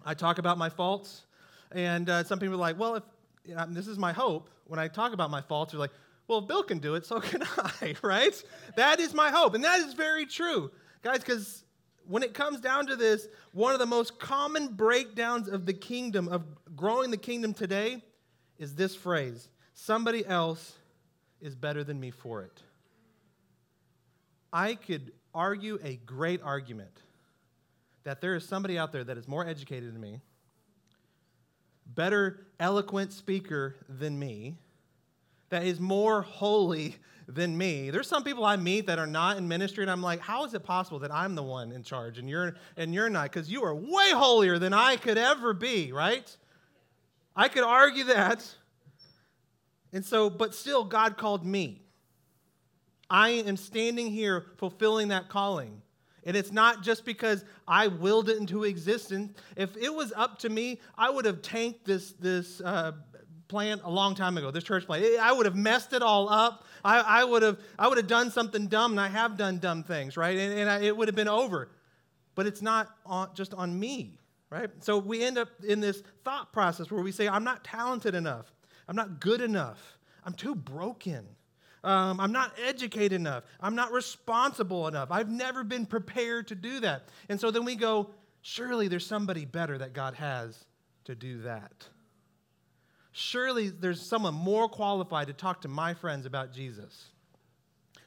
I 0.06 0.14
talk 0.14 0.38
about 0.38 0.58
my 0.58 0.68
faults, 0.68 1.26
and 1.72 2.08
uh, 2.08 2.22
some 2.22 2.38
people 2.38 2.54
are 2.54 2.58
like, 2.58 2.78
well, 2.78 2.94
if 2.94 3.02
you 3.44 3.56
know, 3.56 3.66
this 3.70 3.88
is 3.88 3.98
my 3.98 4.12
hope, 4.12 4.48
when 4.68 4.78
I 4.78 4.86
talk 4.86 5.12
about 5.12 5.28
my 5.28 5.40
faults, 5.40 5.72
they're 5.72 5.80
like, 5.80 5.90
well, 6.28 6.38
if 6.38 6.46
Bill 6.46 6.62
can 6.62 6.78
do 6.78 6.94
it, 6.94 7.04
so 7.04 7.18
can 7.18 7.42
I, 7.82 7.96
right? 8.04 8.44
That 8.76 9.00
is 9.00 9.12
my 9.12 9.30
hope, 9.30 9.54
and 9.54 9.64
that 9.64 9.80
is 9.80 9.94
very 9.94 10.24
true. 10.24 10.70
Guys, 11.02 11.18
because 11.18 11.64
when 12.10 12.24
it 12.24 12.34
comes 12.34 12.60
down 12.60 12.88
to 12.88 12.96
this, 12.96 13.28
one 13.52 13.72
of 13.72 13.78
the 13.78 13.86
most 13.86 14.18
common 14.18 14.74
breakdowns 14.74 15.48
of 15.48 15.64
the 15.64 15.72
kingdom, 15.72 16.26
of 16.26 16.42
growing 16.74 17.12
the 17.12 17.16
kingdom 17.16 17.54
today, 17.54 18.02
is 18.58 18.74
this 18.74 18.96
phrase 18.96 19.48
somebody 19.74 20.26
else 20.26 20.74
is 21.40 21.54
better 21.54 21.84
than 21.84 21.98
me 21.98 22.10
for 22.10 22.42
it. 22.42 22.62
I 24.52 24.74
could 24.74 25.12
argue 25.32 25.78
a 25.84 25.96
great 26.04 26.42
argument 26.42 26.90
that 28.02 28.20
there 28.20 28.34
is 28.34 28.44
somebody 28.44 28.76
out 28.76 28.90
there 28.90 29.04
that 29.04 29.16
is 29.16 29.28
more 29.28 29.46
educated 29.46 29.94
than 29.94 30.00
me, 30.00 30.20
better 31.86 32.44
eloquent 32.58 33.12
speaker 33.12 33.76
than 33.88 34.18
me, 34.18 34.56
that 35.50 35.64
is 35.64 35.78
more 35.78 36.22
holy 36.22 36.96
than 37.28 37.56
me. 37.56 37.90
There's 37.90 38.08
some 38.08 38.24
people 38.24 38.44
I 38.44 38.56
meet 38.56 38.86
that 38.86 38.98
are 38.98 39.06
not 39.06 39.36
in 39.36 39.46
ministry, 39.46 39.84
and 39.84 39.90
I'm 39.90 40.02
like, 40.02 40.20
how 40.20 40.44
is 40.44 40.54
it 40.54 40.64
possible 40.64 40.98
that 41.00 41.12
I'm 41.12 41.34
the 41.34 41.42
one 41.42 41.72
in 41.72 41.82
charge 41.82 42.18
and 42.18 42.28
you're 42.28 42.56
and 42.76 42.94
you're 42.94 43.10
not? 43.10 43.24
Because 43.24 43.50
you 43.50 43.62
are 43.64 43.74
way 43.74 44.10
holier 44.12 44.58
than 44.58 44.72
I 44.72 44.96
could 44.96 45.18
ever 45.18 45.52
be, 45.52 45.92
right? 45.92 46.36
I 47.36 47.48
could 47.48 47.62
argue 47.62 48.04
that. 48.04 48.48
And 49.92 50.04
so, 50.04 50.30
but 50.30 50.54
still, 50.54 50.84
God 50.84 51.16
called 51.16 51.44
me. 51.44 51.82
I 53.08 53.30
am 53.30 53.56
standing 53.56 54.10
here 54.10 54.46
fulfilling 54.56 55.08
that 55.08 55.28
calling. 55.28 55.82
And 56.24 56.36
it's 56.36 56.52
not 56.52 56.82
just 56.82 57.04
because 57.04 57.44
I 57.66 57.88
willed 57.88 58.28
it 58.28 58.36
into 58.36 58.64
existence. 58.64 59.32
If 59.56 59.76
it 59.76 59.92
was 59.92 60.12
up 60.14 60.38
to 60.40 60.48
me, 60.48 60.80
I 60.96 61.10
would 61.10 61.24
have 61.24 61.42
tanked 61.42 61.84
this, 61.86 62.12
this 62.12 62.60
uh, 62.60 62.92
plant 63.50 63.82
a 63.84 63.90
long 63.90 64.14
time 64.14 64.38
ago, 64.38 64.50
this 64.50 64.64
church 64.64 64.86
plant. 64.86 65.04
I 65.20 65.32
would 65.32 65.44
have 65.44 65.56
messed 65.56 65.92
it 65.92 66.02
all 66.02 66.30
up. 66.30 66.64
I, 66.82 67.00
I, 67.00 67.24
would, 67.24 67.42
have, 67.42 67.58
I 67.78 67.88
would 67.88 67.98
have 67.98 68.06
done 68.06 68.30
something 68.30 68.68
dumb, 68.68 68.92
and 68.92 69.00
I 69.00 69.08
have 69.08 69.36
done 69.36 69.58
dumb 69.58 69.82
things, 69.82 70.16
right? 70.16 70.38
And, 70.38 70.58
and 70.60 70.70
I, 70.70 70.80
it 70.82 70.96
would 70.96 71.08
have 71.08 71.14
been 71.14 71.28
over. 71.28 71.68
But 72.34 72.46
it's 72.46 72.62
not 72.62 72.88
on, 73.04 73.28
just 73.34 73.52
on 73.52 73.78
me, 73.78 74.18
right? 74.48 74.70
So 74.78 74.96
we 74.98 75.22
end 75.22 75.36
up 75.36 75.48
in 75.66 75.80
this 75.80 76.02
thought 76.24 76.52
process 76.52 76.90
where 76.90 77.02
we 77.02 77.12
say, 77.12 77.28
I'm 77.28 77.44
not 77.44 77.64
talented 77.64 78.14
enough. 78.14 78.46
I'm 78.88 78.96
not 78.96 79.20
good 79.20 79.40
enough. 79.42 79.98
I'm 80.24 80.32
too 80.32 80.54
broken. 80.54 81.26
Um, 81.82 82.20
I'm 82.20 82.32
not 82.32 82.52
educated 82.64 83.12
enough. 83.12 83.44
I'm 83.60 83.74
not 83.74 83.92
responsible 83.92 84.86
enough. 84.86 85.10
I've 85.10 85.30
never 85.30 85.64
been 85.64 85.86
prepared 85.86 86.48
to 86.48 86.54
do 86.54 86.80
that. 86.80 87.08
And 87.28 87.40
so 87.40 87.50
then 87.50 87.64
we 87.64 87.74
go, 87.74 88.10
surely 88.42 88.88
there's 88.88 89.06
somebody 89.06 89.44
better 89.44 89.76
that 89.78 89.92
God 89.92 90.14
has 90.14 90.64
to 91.04 91.14
do 91.14 91.42
that. 91.42 91.88
Surely 93.12 93.68
there's 93.68 94.00
someone 94.00 94.34
more 94.34 94.68
qualified 94.68 95.26
to 95.26 95.32
talk 95.32 95.60
to 95.62 95.68
my 95.68 95.94
friends 95.94 96.26
about 96.26 96.52
Jesus. 96.52 97.06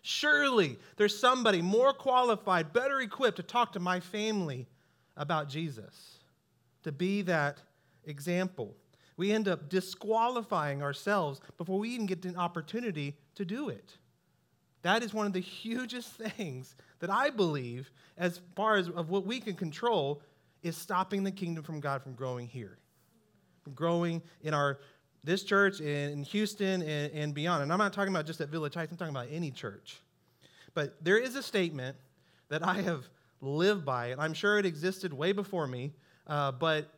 Surely 0.01 0.77
there's 0.97 1.17
somebody 1.17 1.61
more 1.61 1.93
qualified, 1.93 2.73
better 2.73 2.99
equipped 2.99 3.37
to 3.37 3.43
talk 3.43 3.71
to 3.73 3.79
my 3.79 3.99
family 3.99 4.67
about 5.15 5.49
Jesus, 5.49 6.19
to 6.83 6.91
be 6.91 7.21
that 7.23 7.61
example. 8.05 8.75
We 9.15 9.31
end 9.31 9.47
up 9.47 9.69
disqualifying 9.69 10.81
ourselves 10.81 11.39
before 11.57 11.79
we 11.79 11.89
even 11.89 12.05
get 12.05 12.25
an 12.25 12.35
opportunity 12.35 13.15
to 13.35 13.45
do 13.45 13.69
it. 13.69 13.97
That 14.81 15.03
is 15.03 15.13
one 15.13 15.25
of 15.25 15.33
the 15.33 15.39
hugest 15.39 16.09
things 16.37 16.75
that 16.99 17.09
I 17.09 17.29
believe, 17.29 17.91
as 18.17 18.41
far 18.55 18.75
as 18.75 18.89
of 18.89 19.09
what 19.09 19.25
we 19.25 19.39
can 19.39 19.55
control, 19.55 20.21
is 20.61 20.77
stopping 20.77 21.23
the 21.23 21.31
kingdom 21.31 21.63
from 21.63 21.79
God 21.79 22.01
from 22.03 22.13
growing 22.13 22.47
here, 22.47 22.77
from 23.63 23.73
growing 23.73 24.21
in 24.41 24.53
our 24.53 24.79
this 25.23 25.43
church 25.43 25.79
in 25.79 26.23
Houston 26.23 26.81
and, 26.81 27.11
and 27.13 27.33
beyond. 27.33 27.63
And 27.63 27.71
I'm 27.71 27.79
not 27.79 27.93
talking 27.93 28.13
about 28.13 28.25
just 28.25 28.41
at 28.41 28.49
Village 28.49 28.73
Heights, 28.73 28.91
I'm 28.91 28.97
talking 28.97 29.15
about 29.15 29.27
any 29.31 29.51
church. 29.51 29.99
But 30.73 30.95
there 31.03 31.17
is 31.17 31.35
a 31.35 31.43
statement 31.43 31.95
that 32.49 32.65
I 32.65 32.81
have 32.81 33.07
lived 33.41 33.85
by, 33.85 34.07
and 34.07 34.21
I'm 34.21 34.33
sure 34.33 34.59
it 34.59 34.65
existed 34.65 35.13
way 35.13 35.31
before 35.31 35.67
me, 35.67 35.93
uh, 36.27 36.51
but 36.51 36.89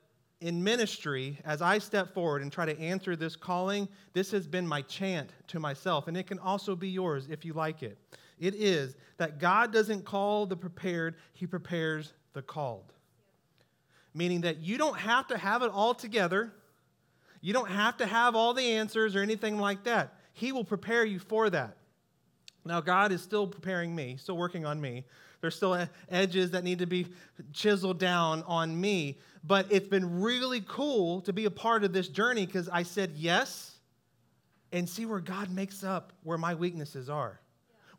in 0.42 0.64
ministry, 0.64 1.40
as 1.46 1.62
I 1.62 1.78
step 1.80 2.14
forward 2.14 2.42
and 2.42 2.52
try 2.52 2.66
to 2.66 2.80
answer 2.80 3.16
this 3.16 3.36
calling, 3.36 3.88
this 4.14 4.32
has 4.32 4.48
been 4.48 4.68
my 4.68 4.82
chant 4.82 5.32
to 5.48 5.60
myself, 5.60 6.08
and 6.08 6.18
it 6.18 6.28
can 6.28 6.40
also 6.40 6.76
be 6.76 6.90
yours 6.90 7.28
if 7.30 7.46
you 7.46 7.54
like 7.54 7.84
it. 7.84 7.98
It 8.40 8.56
is 8.56 8.96
that 9.18 9.40
God 9.40 9.72
doesn't 9.72 10.04
call 10.04 10.46
the 10.46 10.58
prepared, 10.58 11.16
He 11.34 11.48
prepares 11.48 12.14
the 12.34 12.42
called. 12.42 12.92
Meaning 14.14 14.42
that 14.42 14.58
you 14.58 14.78
don't 14.78 14.98
have 14.98 15.28
to 15.28 15.38
have 15.38 15.62
it 15.62 15.72
all 15.72 15.94
together, 15.94 16.54
you 17.46 17.54
don't 17.54 17.70
have 17.70 17.98
to 17.98 18.08
have 18.08 18.36
all 18.36 18.56
the 18.56 18.72
answers 18.72 19.16
or 19.16 19.22
anything 19.22 19.60
like 19.60 19.84
that. 19.84 20.16
He 20.34 20.52
will 20.52 20.64
prepare 20.64 21.06
you 21.06 21.20
for 21.20 21.48
that. 21.52 21.78
Now, 22.66 22.82
God 22.82 23.12
is 23.12 23.22
still 23.22 23.46
preparing 23.46 23.96
me, 23.96 24.18
still 24.18 24.36
working 24.36 24.66
on 24.66 24.82
me. 24.82 25.04
There's 25.42 25.56
still 25.56 25.88
edges 26.10 26.50
that 26.50 26.64
need 26.64 26.80
to 26.80 26.88
be 26.88 27.06
chiseled 27.54 28.00
down 28.00 28.42
on 28.48 28.82
me. 28.82 29.20
But 29.44 29.68
it's 29.70 29.88
been 29.88 30.22
really 30.22 30.64
cool 30.68 31.22
to 31.22 31.34
be 31.34 31.46
a 31.46 31.52
part 31.52 31.84
of 31.84 31.94
this 31.94 32.08
journey 32.08 32.48
because 32.48 32.68
I 32.68 32.82
said 32.82 33.12
yes 33.16 33.76
and 34.72 34.90
see 34.90 35.06
where 35.06 35.20
God 35.20 35.52
makes 35.52 35.84
up 35.84 36.14
where 36.24 36.40
my 36.40 36.56
weaknesses 36.56 37.12
are. 37.12 37.40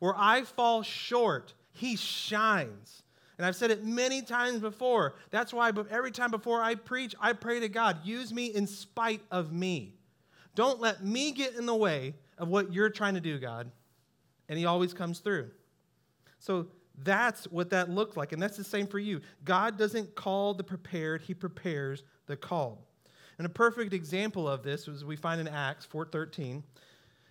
Where 0.00 0.14
I 0.16 0.42
fall 0.42 0.82
short, 0.82 1.54
He 1.70 1.94
shines. 1.94 3.04
And 3.38 3.46
I've 3.46 3.56
said 3.56 3.70
it 3.70 3.84
many 3.84 4.22
times 4.22 4.60
before. 4.60 5.16
That's 5.30 5.52
why 5.52 5.70
every 5.90 6.10
time 6.10 6.30
before 6.30 6.62
I 6.62 6.74
preach, 6.74 7.14
I 7.20 7.32
pray 7.34 7.60
to 7.60 7.68
God, 7.68 7.98
use 8.04 8.32
me 8.32 8.46
in 8.46 8.66
spite 8.66 9.20
of 9.30 9.52
me. 9.52 9.94
Don't 10.54 10.80
let 10.80 11.04
me 11.04 11.32
get 11.32 11.54
in 11.54 11.66
the 11.66 11.74
way 11.74 12.14
of 12.38 12.48
what 12.48 12.72
you're 12.72 12.88
trying 12.88 13.14
to 13.14 13.20
do, 13.20 13.38
God. 13.38 13.70
And 14.48 14.58
He 14.58 14.64
always 14.64 14.94
comes 14.94 15.18
through. 15.18 15.50
So 16.38 16.68
that's 17.04 17.44
what 17.48 17.70
that 17.70 17.90
looked 17.90 18.16
like. 18.16 18.32
And 18.32 18.40
that's 18.40 18.56
the 18.56 18.64
same 18.64 18.86
for 18.86 18.98
you. 18.98 19.20
God 19.44 19.76
doesn't 19.76 20.14
call 20.14 20.54
the 20.54 20.64
prepared, 20.64 21.20
He 21.20 21.34
prepares 21.34 22.04
the 22.26 22.36
called. 22.36 22.78
And 23.38 23.46
a 23.46 23.50
perfect 23.50 23.92
example 23.92 24.48
of 24.48 24.62
this 24.62 24.86
was 24.86 25.04
we 25.04 25.16
find 25.16 25.40
in 25.40 25.48
Acts 25.48 25.86
4:13. 25.86 26.62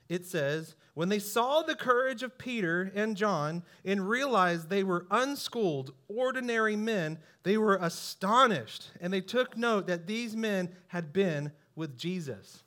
It 0.08 0.26
says, 0.26 0.76
"When 0.94 1.10
they 1.10 1.20
saw 1.20 1.62
the 1.62 1.76
courage 1.76 2.24
of 2.24 2.38
Peter 2.38 2.92
and 2.94 3.18
John 3.18 3.64
and 3.84 4.08
realized 4.08 4.70
they 4.70 4.84
were 4.84 5.08
unschooled, 5.10 5.94
ordinary 6.08 6.76
men, 6.76 7.20
they 7.44 7.58
were 7.58 7.76
astonished, 7.76 8.92
and 9.02 9.12
they 9.12 9.22
took 9.22 9.58
note 9.58 9.88
that 9.88 10.08
these 10.08 10.36
men 10.36 10.76
had 10.88 11.12
been 11.12 11.52
with 11.76 11.98
Jesus." 11.98 12.64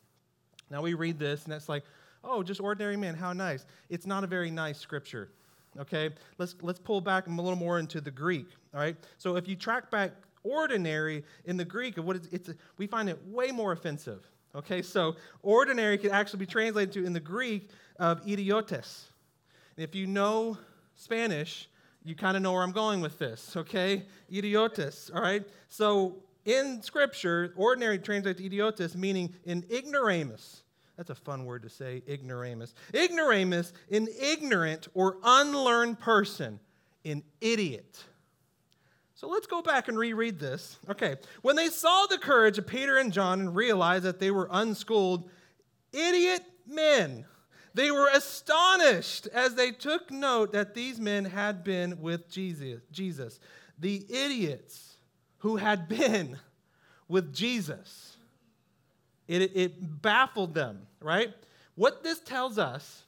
Now 0.70 0.82
we 0.82 0.94
read 0.94 1.18
this 1.18 1.44
and 1.44 1.52
it's 1.52 1.68
like, 1.68 1.84
"Oh, 2.24 2.42
just 2.42 2.60
ordinary 2.60 2.96
men, 2.96 3.14
how 3.14 3.32
nice." 3.32 3.64
It's 3.88 4.06
not 4.06 4.24
a 4.24 4.26
very 4.26 4.50
nice 4.50 4.78
scripture 4.78 5.30
okay? 5.78 6.10
Let's, 6.38 6.54
let's 6.62 6.78
pull 6.78 7.00
back 7.00 7.26
a 7.26 7.30
little 7.30 7.56
more 7.56 7.78
into 7.78 8.00
the 8.00 8.10
Greek, 8.10 8.46
all 8.74 8.80
right? 8.80 8.96
So 9.18 9.36
if 9.36 9.48
you 9.48 9.56
track 9.56 9.90
back 9.90 10.12
ordinary 10.44 11.24
in 11.44 11.56
the 11.56 11.64
Greek, 11.64 11.98
of 11.98 12.04
what 12.04 12.16
it's, 12.16 12.28
it's 12.28 12.50
we 12.76 12.86
find 12.86 13.08
it 13.08 13.18
way 13.26 13.50
more 13.50 13.72
offensive, 13.72 14.28
okay? 14.54 14.82
So 14.82 15.16
ordinary 15.42 15.98
could 15.98 16.10
actually 16.10 16.40
be 16.40 16.46
translated 16.46 16.92
to 16.92 17.04
in 17.04 17.12
the 17.12 17.20
Greek 17.20 17.70
of 17.98 18.26
idiotes. 18.26 19.10
If 19.76 19.94
you 19.94 20.06
know 20.06 20.58
Spanish, 20.96 21.68
you 22.04 22.14
kind 22.14 22.36
of 22.36 22.42
know 22.42 22.52
where 22.52 22.62
I'm 22.62 22.72
going 22.72 23.00
with 23.00 23.18
this, 23.18 23.56
okay? 23.56 24.04
Idiotes, 24.30 25.10
all 25.14 25.22
right? 25.22 25.46
So 25.68 26.16
in 26.44 26.82
Scripture, 26.82 27.52
ordinary 27.56 27.98
translates 27.98 28.40
to 28.40 28.46
idiotes, 28.46 28.94
meaning 28.94 29.34
in 29.44 29.64
ignoramus. 29.70 30.62
That's 30.96 31.10
a 31.10 31.14
fun 31.14 31.44
word 31.44 31.62
to 31.62 31.68
say, 31.68 32.02
ignoramus. 32.08 32.74
Ignoramus, 32.92 33.72
an 33.90 34.08
ignorant 34.20 34.88
or 34.94 35.18
unlearned 35.22 36.00
person, 36.00 36.58
an 37.04 37.22
idiot. 37.40 38.02
So 39.18 39.26
let's 39.26 39.48
go 39.48 39.62
back 39.62 39.88
and 39.88 39.98
reread 39.98 40.38
this. 40.38 40.78
Okay. 40.88 41.16
When 41.42 41.56
they 41.56 41.70
saw 41.70 42.06
the 42.06 42.18
courage 42.18 42.56
of 42.56 42.68
Peter 42.68 42.98
and 42.98 43.12
John 43.12 43.40
and 43.40 43.56
realized 43.56 44.04
that 44.04 44.20
they 44.20 44.30
were 44.30 44.46
unschooled, 44.48 45.28
idiot 45.92 46.42
men, 46.68 47.24
they 47.74 47.90
were 47.90 48.08
astonished 48.14 49.26
as 49.34 49.56
they 49.56 49.72
took 49.72 50.12
note 50.12 50.52
that 50.52 50.72
these 50.72 51.00
men 51.00 51.24
had 51.24 51.64
been 51.64 52.00
with 52.00 52.30
Jesus. 52.30 53.40
The 53.76 54.06
idiots 54.08 54.94
who 55.38 55.56
had 55.56 55.88
been 55.88 56.38
with 57.08 57.34
Jesus. 57.34 58.18
It, 59.26 59.50
it 59.56 60.00
baffled 60.00 60.54
them, 60.54 60.86
right? 61.00 61.34
What 61.74 62.04
this 62.04 62.20
tells 62.20 62.56
us 62.56 63.02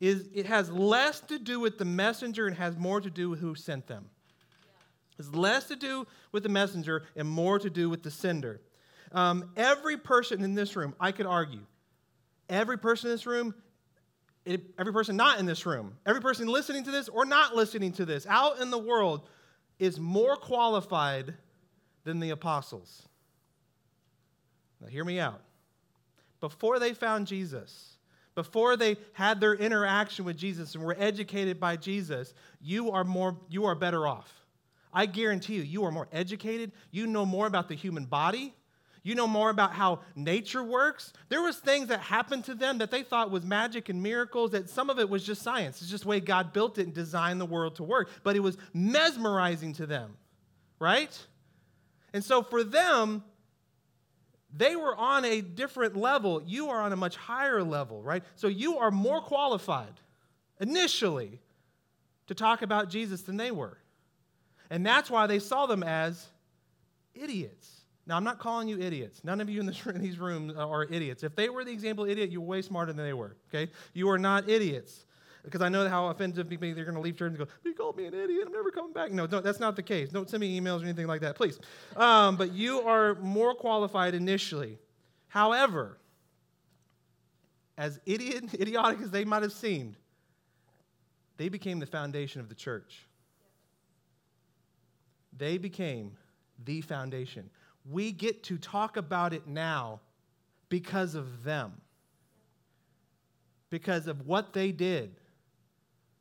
is 0.00 0.28
it 0.34 0.46
has 0.46 0.68
less 0.68 1.20
to 1.20 1.38
do 1.38 1.60
with 1.60 1.78
the 1.78 1.84
messenger 1.84 2.48
and 2.48 2.56
has 2.56 2.76
more 2.76 3.00
to 3.00 3.08
do 3.08 3.30
with 3.30 3.38
who 3.38 3.54
sent 3.54 3.86
them. 3.86 4.06
It's 5.18 5.34
less 5.34 5.68
to 5.68 5.76
do 5.76 6.06
with 6.32 6.42
the 6.42 6.48
messenger 6.48 7.04
and 7.16 7.28
more 7.28 7.58
to 7.58 7.70
do 7.70 7.88
with 7.88 8.02
the 8.02 8.10
sender. 8.10 8.60
Um, 9.12 9.50
every 9.56 9.96
person 9.96 10.42
in 10.42 10.54
this 10.54 10.74
room, 10.74 10.94
I 10.98 11.12
could 11.12 11.26
argue, 11.26 11.60
every 12.48 12.78
person 12.78 13.10
in 13.10 13.14
this 13.14 13.26
room, 13.26 13.54
it, 14.44 14.62
every 14.78 14.92
person 14.92 15.16
not 15.16 15.38
in 15.38 15.46
this 15.46 15.64
room, 15.64 15.96
every 16.04 16.20
person 16.20 16.48
listening 16.48 16.84
to 16.84 16.90
this 16.90 17.08
or 17.08 17.24
not 17.24 17.54
listening 17.54 17.92
to 17.92 18.04
this 18.04 18.26
out 18.26 18.60
in 18.60 18.70
the 18.70 18.78
world 18.78 19.28
is 19.78 19.98
more 19.98 20.36
qualified 20.36 21.34
than 22.04 22.20
the 22.20 22.30
apostles. 22.30 23.08
Now, 24.80 24.88
hear 24.88 25.04
me 25.04 25.18
out 25.18 25.40
before 26.40 26.78
they 26.78 26.92
found 26.92 27.26
Jesus, 27.26 27.96
before 28.34 28.76
they 28.76 28.96
had 29.14 29.40
their 29.40 29.54
interaction 29.54 30.24
with 30.24 30.36
Jesus 30.36 30.74
and 30.74 30.84
were 30.84 30.96
educated 30.98 31.58
by 31.58 31.76
Jesus, 31.76 32.34
you 32.60 32.90
are 32.90 33.04
more 33.04 33.38
you 33.48 33.64
are 33.64 33.74
better 33.74 34.06
off. 34.06 34.43
I 34.94 35.06
guarantee 35.06 35.56
you, 35.56 35.62
you 35.62 35.84
are 35.84 35.90
more 35.90 36.08
educated, 36.12 36.72
you 36.92 37.06
know 37.06 37.26
more 37.26 37.46
about 37.46 37.68
the 37.68 37.74
human 37.74 38.04
body, 38.04 38.54
you 39.02 39.14
know 39.14 39.26
more 39.26 39.50
about 39.50 39.72
how 39.72 40.00
nature 40.14 40.62
works. 40.62 41.12
There 41.28 41.42
was 41.42 41.58
things 41.58 41.88
that 41.88 42.00
happened 42.00 42.44
to 42.44 42.54
them 42.54 42.78
that 42.78 42.90
they 42.90 43.02
thought 43.02 43.30
was 43.30 43.44
magic 43.44 43.88
and 43.90 44.02
miracles 44.02 44.52
that 44.52 44.70
some 44.70 44.88
of 44.88 44.98
it 44.98 45.10
was 45.10 45.24
just 45.24 45.42
science. 45.42 45.82
It's 45.82 45.90
just 45.90 46.04
the 46.04 46.08
way 46.08 46.20
God 46.20 46.52
built 46.52 46.78
it 46.78 46.86
and 46.86 46.94
designed 46.94 47.40
the 47.40 47.46
world 47.46 47.76
to 47.76 47.82
work, 47.82 48.08
but 48.22 48.36
it 48.36 48.40
was 48.40 48.56
mesmerizing 48.72 49.74
to 49.74 49.86
them, 49.86 50.16
right? 50.78 51.18
And 52.14 52.24
so 52.24 52.42
for 52.42 52.64
them, 52.64 53.24
they 54.56 54.76
were 54.76 54.94
on 54.94 55.24
a 55.24 55.40
different 55.40 55.96
level. 55.96 56.40
You 56.46 56.70
are 56.70 56.80
on 56.80 56.92
a 56.92 56.96
much 56.96 57.16
higher 57.16 57.62
level, 57.62 58.00
right? 58.00 58.22
So 58.36 58.46
you 58.46 58.78
are 58.78 58.92
more 58.92 59.20
qualified 59.20 60.00
initially 60.60 61.40
to 62.28 62.34
talk 62.34 62.62
about 62.62 62.88
Jesus 62.88 63.22
than 63.22 63.36
they 63.36 63.50
were. 63.50 63.76
And 64.70 64.84
that's 64.84 65.10
why 65.10 65.26
they 65.26 65.38
saw 65.38 65.66
them 65.66 65.82
as 65.82 66.26
idiots. 67.14 67.70
Now, 68.06 68.16
I'm 68.16 68.24
not 68.24 68.38
calling 68.38 68.68
you 68.68 68.78
idiots. 68.78 69.22
None 69.24 69.40
of 69.40 69.48
you 69.48 69.60
in, 69.60 69.66
this, 69.66 69.84
in 69.86 70.00
these 70.02 70.18
rooms 70.18 70.54
are 70.56 70.84
idiots. 70.84 71.22
If 71.22 71.34
they 71.36 71.48
were 71.48 71.64
the 71.64 71.72
example 71.72 72.04
idiot, 72.04 72.30
you're 72.30 72.42
way 72.42 72.62
smarter 72.62 72.92
than 72.92 73.04
they 73.04 73.14
were, 73.14 73.36
okay? 73.48 73.70
You 73.92 74.10
are 74.10 74.18
not 74.18 74.48
idiots 74.48 75.06
because 75.44 75.60
I 75.60 75.68
know 75.68 75.88
how 75.88 76.08
offensive 76.08 76.48
people 76.48 76.74
they're 76.74 76.84
going 76.84 76.96
to 76.96 77.00
leave 77.00 77.16
church 77.16 77.30
and 77.30 77.38
go, 77.38 77.46
"You 77.64 77.74
called 77.74 77.96
me 77.96 78.06
an 78.06 78.14
idiot. 78.14 78.44
I'm 78.46 78.52
never 78.52 78.70
coming 78.70 78.92
back." 78.92 79.12
No, 79.12 79.26
no, 79.26 79.40
that's 79.40 79.60
not 79.60 79.76
the 79.76 79.82
case. 79.82 80.10
Don't 80.10 80.28
send 80.28 80.40
me 80.40 80.58
emails 80.58 80.80
or 80.80 80.84
anything 80.84 81.06
like 81.06 81.20
that, 81.20 81.36
please. 81.36 81.58
Um, 81.96 82.36
but 82.36 82.52
you 82.52 82.80
are 82.80 83.14
more 83.16 83.54
qualified 83.54 84.14
initially. 84.14 84.78
However, 85.28 85.98
as 87.76 88.00
idiot, 88.06 88.54
idiotic 88.60 89.02
as 89.02 89.10
they 89.10 89.24
might 89.24 89.42
have 89.42 89.52
seemed, 89.52 89.96
they 91.36 91.48
became 91.48 91.78
the 91.78 91.86
foundation 91.86 92.40
of 92.40 92.48
the 92.48 92.54
church. 92.54 93.03
They 95.36 95.58
became 95.58 96.12
the 96.64 96.80
foundation. 96.80 97.50
We 97.90 98.12
get 98.12 98.42
to 98.44 98.58
talk 98.58 98.96
about 98.96 99.32
it 99.32 99.46
now 99.46 100.00
because 100.68 101.14
of 101.14 101.44
them, 101.44 101.72
because 103.70 104.06
of 104.06 104.26
what 104.26 104.52
they 104.52 104.72
did 104.72 105.16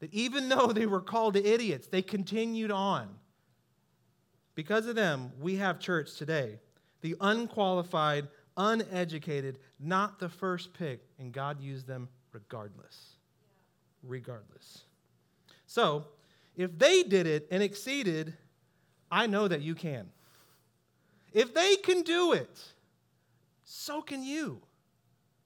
that 0.04 0.14
even 0.14 0.50
though 0.50 0.68
they 0.68 0.86
were 0.86 1.02
called 1.02 1.38
idiots, 1.38 1.88
they 1.88 2.02
continued 2.02 2.72
on. 2.72 3.08
Because 4.54 4.86
of 4.86 4.96
them, 4.96 5.32
we 5.40 5.56
have 5.56 5.80
church 5.80 6.16
today. 6.16 6.60
The 7.00 7.16
unqualified, 7.22 8.28
uneducated, 8.58 9.60
not 9.80 10.20
the 10.20 10.30
first 10.30 10.74
pick, 10.74 11.06
and 11.20 11.32
God 11.32 11.62
used 11.62 11.88
them 11.88 12.10
regardless. 12.34 13.16
Regardless. 14.04 14.84
So, 15.66 16.06
if 16.56 16.78
they 16.78 17.04
did 17.04 17.26
it 17.26 17.48
and 17.50 17.64
exceeded, 17.64 18.36
I 19.14 19.28
know 19.28 19.48
that 19.48 19.62
you 19.62 19.76
can. 19.76 20.10
If 21.34 21.54
they 21.54 21.76
can 21.76 22.02
do 22.02 22.34
it, 22.34 22.60
so 23.64 24.02
can 24.02 24.24
you. 24.24 24.60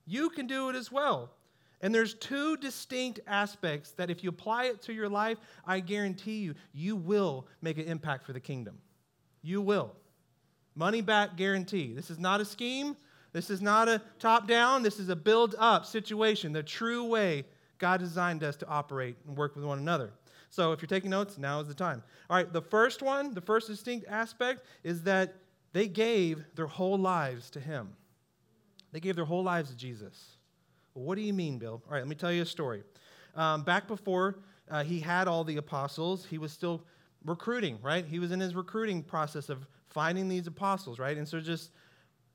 You 0.05 0.29
can 0.29 0.47
do 0.47 0.69
it 0.69 0.75
as 0.77 0.89
well. 0.89 1.31
And 1.81 1.93
there's 1.93 2.13
two 2.13 2.55
distinct 2.55 3.19
aspects 3.27 3.91
that 3.91 4.09
if 4.09 4.23
you 4.23 4.29
apply 4.29 4.67
it 4.67 4.81
to 4.83 4.93
your 4.93 5.09
life, 5.09 5.37
I 5.65 5.81
guarantee 5.81 6.37
you, 6.37 6.55
you 6.73 6.95
will 6.95 7.45
make 7.61 7.77
an 7.77 7.83
impact 7.87 8.25
for 8.25 8.31
the 8.31 8.39
kingdom. 8.39 8.77
You 9.41 9.61
will. 9.61 9.91
Money 10.73 11.01
back 11.01 11.35
guarantee. 11.35 11.93
This 11.93 12.09
is 12.09 12.19
not 12.19 12.39
a 12.39 12.45
scheme. 12.45 12.95
This 13.33 13.49
is 13.49 13.61
not 13.61 13.89
a 13.89 14.01
top 14.17 14.47
down. 14.47 14.81
This 14.81 14.97
is 14.97 15.09
a 15.09 15.15
build 15.15 15.55
up 15.59 15.85
situation, 15.85 16.53
the 16.53 16.63
true 16.63 17.03
way 17.03 17.43
God 17.79 17.99
designed 17.99 18.43
us 18.43 18.55
to 18.57 18.67
operate 18.67 19.17
and 19.27 19.35
work 19.35 19.57
with 19.57 19.65
one 19.65 19.77
another. 19.77 20.13
So 20.49 20.71
if 20.71 20.81
you're 20.81 20.87
taking 20.87 21.09
notes, 21.09 21.37
now 21.37 21.59
is 21.59 21.67
the 21.67 21.73
time. 21.73 22.01
All 22.29 22.37
right, 22.37 22.51
the 22.51 22.61
first 22.61 23.01
one, 23.01 23.33
the 23.33 23.41
first 23.41 23.67
distinct 23.67 24.05
aspect 24.07 24.65
is 24.83 25.03
that 25.03 25.35
they 25.73 25.87
gave 25.87 26.43
their 26.55 26.67
whole 26.67 26.97
lives 26.97 27.49
to 27.51 27.59
Him. 27.59 27.89
They 28.91 28.99
gave 28.99 29.15
their 29.15 29.25
whole 29.25 29.43
lives 29.43 29.69
to 29.69 29.77
Jesus. 29.77 30.37
What 30.93 31.15
do 31.15 31.21
you 31.21 31.33
mean, 31.33 31.59
Bill? 31.59 31.81
All 31.85 31.93
right, 31.93 31.99
let 31.99 32.07
me 32.07 32.15
tell 32.15 32.31
you 32.31 32.41
a 32.41 32.45
story. 32.45 32.83
Um, 33.35 33.63
back 33.63 33.87
before 33.87 34.39
uh, 34.69 34.83
he 34.83 34.99
had 34.99 35.27
all 35.27 35.43
the 35.43 35.57
apostles, 35.57 36.25
he 36.25 36.37
was 36.37 36.51
still 36.51 36.83
recruiting, 37.25 37.77
right? 37.83 38.05
He 38.05 38.19
was 38.19 38.31
in 38.31 38.39
his 38.39 38.55
recruiting 38.55 39.03
process 39.03 39.49
of 39.49 39.67
finding 39.89 40.27
these 40.27 40.47
apostles, 40.47 40.97
right? 40.97 41.17
And 41.17 41.27
so 41.27 41.39
just 41.39 41.71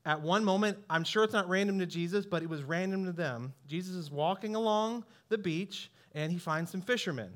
at 0.05 0.21
one 0.21 0.43
moment, 0.43 0.77
I'm 0.89 1.03
sure 1.03 1.23
it's 1.23 1.33
not 1.33 1.47
random 1.47 1.79
to 1.79 1.85
Jesus, 1.85 2.25
but 2.25 2.43
it 2.43 2.49
was 2.49 2.63
random 2.63 3.05
to 3.05 3.11
them. 3.11 3.53
Jesus 3.67 3.95
is 3.95 4.11
walking 4.11 4.55
along 4.55 5.05
the 5.29 5.37
beach 5.37 5.91
and 6.13 6.31
he 6.31 6.37
finds 6.37 6.71
some 6.71 6.81
fishermen, 6.81 7.31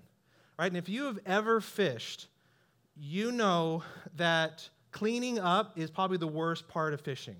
right? 0.57 0.67
And 0.67 0.77
if 0.77 0.89
you 0.89 1.05
have 1.05 1.19
ever 1.25 1.61
fished, 1.61 2.27
you 2.95 3.31
know 3.31 3.83
that 4.15 4.67
cleaning 4.91 5.39
up 5.39 5.77
is 5.77 5.91
probably 5.91 6.17
the 6.17 6.27
worst 6.27 6.67
part 6.67 6.93
of 6.93 7.01
fishing. 7.01 7.35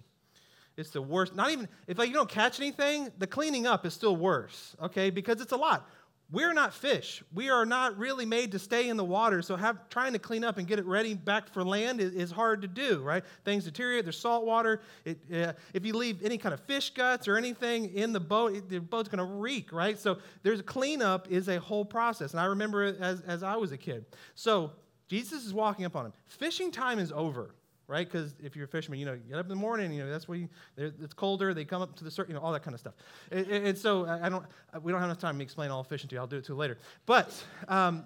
It's 0.78 0.92
the 0.92 1.02
worst. 1.02 1.36
Not 1.36 1.52
even, 1.52 1.68
if 1.88 1.98
like, 1.98 2.08
you 2.10 2.14
don't 2.14 2.30
catch 2.30 2.60
anything, 2.60 3.12
the 3.18 3.26
cleaning 3.26 3.66
up 3.66 3.86
is 3.86 3.94
still 3.94 4.16
worse, 4.16 4.76
okay? 4.82 5.10
Because 5.10 5.42
it's 5.42 5.52
a 5.52 5.58
lot. 5.58 5.90
We're 6.30 6.54
not 6.54 6.74
fish. 6.74 7.24
We 7.34 7.50
are 7.50 7.66
not 7.66 7.98
really 7.98 8.26
made 8.26 8.52
to 8.52 8.60
stay 8.60 8.90
in 8.90 8.98
the 8.98 9.04
water. 9.04 9.42
So 9.42 9.56
have, 9.56 9.88
trying 9.88 10.12
to 10.12 10.20
clean 10.20 10.44
up 10.44 10.58
and 10.58 10.68
get 10.68 10.78
it 10.78 10.86
ready 10.86 11.14
back 11.14 11.48
for 11.48 11.64
land 11.64 12.02
is, 12.02 12.14
is 12.14 12.32
hard 12.32 12.62
to 12.64 12.68
do, 12.68 13.02
right? 13.02 13.24
Things 13.46 13.64
deteriorate. 13.64 14.04
There's 14.04 14.20
salt 14.20 14.46
water. 14.46 14.82
It, 15.06 15.20
uh, 15.34 15.54
if 15.74 15.86
you 15.86 15.94
leave 15.94 16.22
any 16.22 16.38
kind 16.38 16.54
of 16.54 16.60
fish 16.60 16.90
guts 16.90 17.30
or 17.30 17.38
anything 17.38 17.94
in 17.94 18.12
the 18.12 18.20
boat, 18.20 18.56
it, 18.56 18.68
the 18.68 18.80
boat's 18.80 19.08
going 19.08 19.26
to 19.26 19.36
reek, 19.36 19.72
right? 19.72 19.98
So 19.98 20.18
there's 20.44 20.62
cleanup 20.62 21.32
is 21.32 21.48
a 21.48 21.62
whole 21.62 21.86
process. 21.86 22.32
And 22.32 22.42
I 22.42 22.46
remember 22.46 22.84
as, 23.00 23.22
as 23.22 23.42
I 23.42 23.56
was 23.56 23.72
a 23.72 23.78
kid. 23.78 24.06
So 24.36 24.72
Jesus 25.08 25.46
is 25.46 25.54
walking 25.54 25.86
up 25.86 25.96
on 25.96 26.08
him. 26.08 26.14
Fishing 26.26 26.72
time 26.72 27.00
is 27.00 27.14
over 27.14 27.56
right? 27.88 28.10
Because 28.10 28.36
if 28.44 28.56
you're 28.56 28.66
a 28.66 28.68
fisherman, 28.68 29.00
you 29.00 29.06
know, 29.06 29.14
you 29.14 29.22
get 29.30 29.40
up 29.40 29.46
in 29.46 29.50
the 29.50 29.56
morning, 29.56 29.92
you 29.94 30.04
know, 30.04 30.10
that's 30.10 30.28
you, 30.28 30.50
it's 30.78 31.14
colder, 31.14 31.54
they 31.54 31.66
come 31.66 31.82
up 31.82 31.96
to 31.96 32.04
the 32.04 32.12
surface, 32.12 32.30
you 32.30 32.36
know, 32.36 32.42
all 32.42 32.52
that 32.52 32.64
kind 32.64 32.74
of 32.74 32.80
stuff. 32.80 32.94
And, 33.32 33.48
and, 33.48 33.78
so 33.78 34.06
I 34.06 34.28
don't, 34.30 34.46
we 34.82 34.92
don't 34.92 35.00
have 35.00 35.10
enough 35.10 35.22
time 35.22 35.38
to 35.38 35.44
explain 35.44 35.72
all 35.72 35.84
fishing 35.84 36.10
to 36.10 36.16
you. 36.16 36.20
I'll 36.20 36.28
do 36.28 36.38
it 36.38 36.46
to 36.46 36.54
you 36.54 36.58
later. 36.58 36.78
But 37.06 37.32
um, 37.70 38.04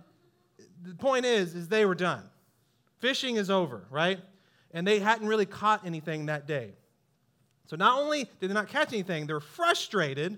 the 0.84 0.94
point 0.96 1.26
is, 1.26 1.56
is 1.56 1.68
they 1.68 1.86
were 1.86 1.96
done. 1.96 2.24
Fishing 3.00 3.38
is 3.38 3.50
over, 3.50 3.86
right? 3.90 4.20
And 4.72 4.86
they 4.86 5.00
hadn't 5.00 5.28
really 5.28 5.48
caught 5.48 5.86
anything 5.86 6.28
that 6.28 6.48
day. 6.48 6.74
So 7.66 7.76
not 7.76 8.00
only 8.00 8.30
did 8.40 8.50
they 8.50 8.54
not 8.54 8.68
catch 8.68 8.94
anything, 8.94 9.26
they're 9.26 9.40
frustrated, 9.40 10.38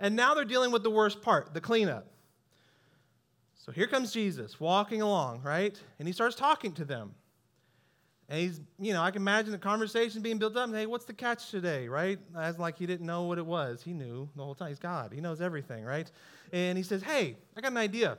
and 0.00 0.16
now 0.16 0.34
they're 0.34 0.44
dealing 0.44 0.70
with 0.70 0.82
the 0.82 0.90
worst 0.90 1.20
part, 1.20 1.52
the 1.52 1.60
cleanup. 1.60 2.06
So 3.54 3.70
here 3.70 3.86
comes 3.86 4.12
Jesus 4.12 4.58
walking 4.58 5.02
along, 5.02 5.42
right? 5.42 5.78
And 5.98 6.08
he 6.08 6.12
starts 6.12 6.34
talking 6.34 6.72
to 6.72 6.84
them. 6.84 7.14
And 8.32 8.40
he's, 8.40 8.62
you 8.80 8.94
know, 8.94 9.02
I 9.02 9.10
can 9.10 9.20
imagine 9.20 9.52
the 9.52 9.58
conversation 9.58 10.22
being 10.22 10.38
built 10.38 10.56
up. 10.56 10.64
And, 10.64 10.74
hey, 10.74 10.86
what's 10.86 11.04
the 11.04 11.12
catch 11.12 11.50
today, 11.50 11.86
right? 11.86 12.18
As 12.34 12.58
like 12.58 12.78
he 12.78 12.86
didn't 12.86 13.04
know 13.04 13.24
what 13.24 13.36
it 13.36 13.44
was. 13.44 13.82
He 13.82 13.92
knew 13.92 14.26
the 14.34 14.42
whole 14.42 14.54
time. 14.54 14.70
He's 14.70 14.78
God. 14.78 15.12
He 15.12 15.20
knows 15.20 15.42
everything, 15.42 15.84
right? 15.84 16.10
And 16.50 16.78
he 16.78 16.82
says, 16.82 17.02
hey, 17.02 17.36
I 17.54 17.60
got 17.60 17.72
an 17.72 17.76
idea. 17.76 18.16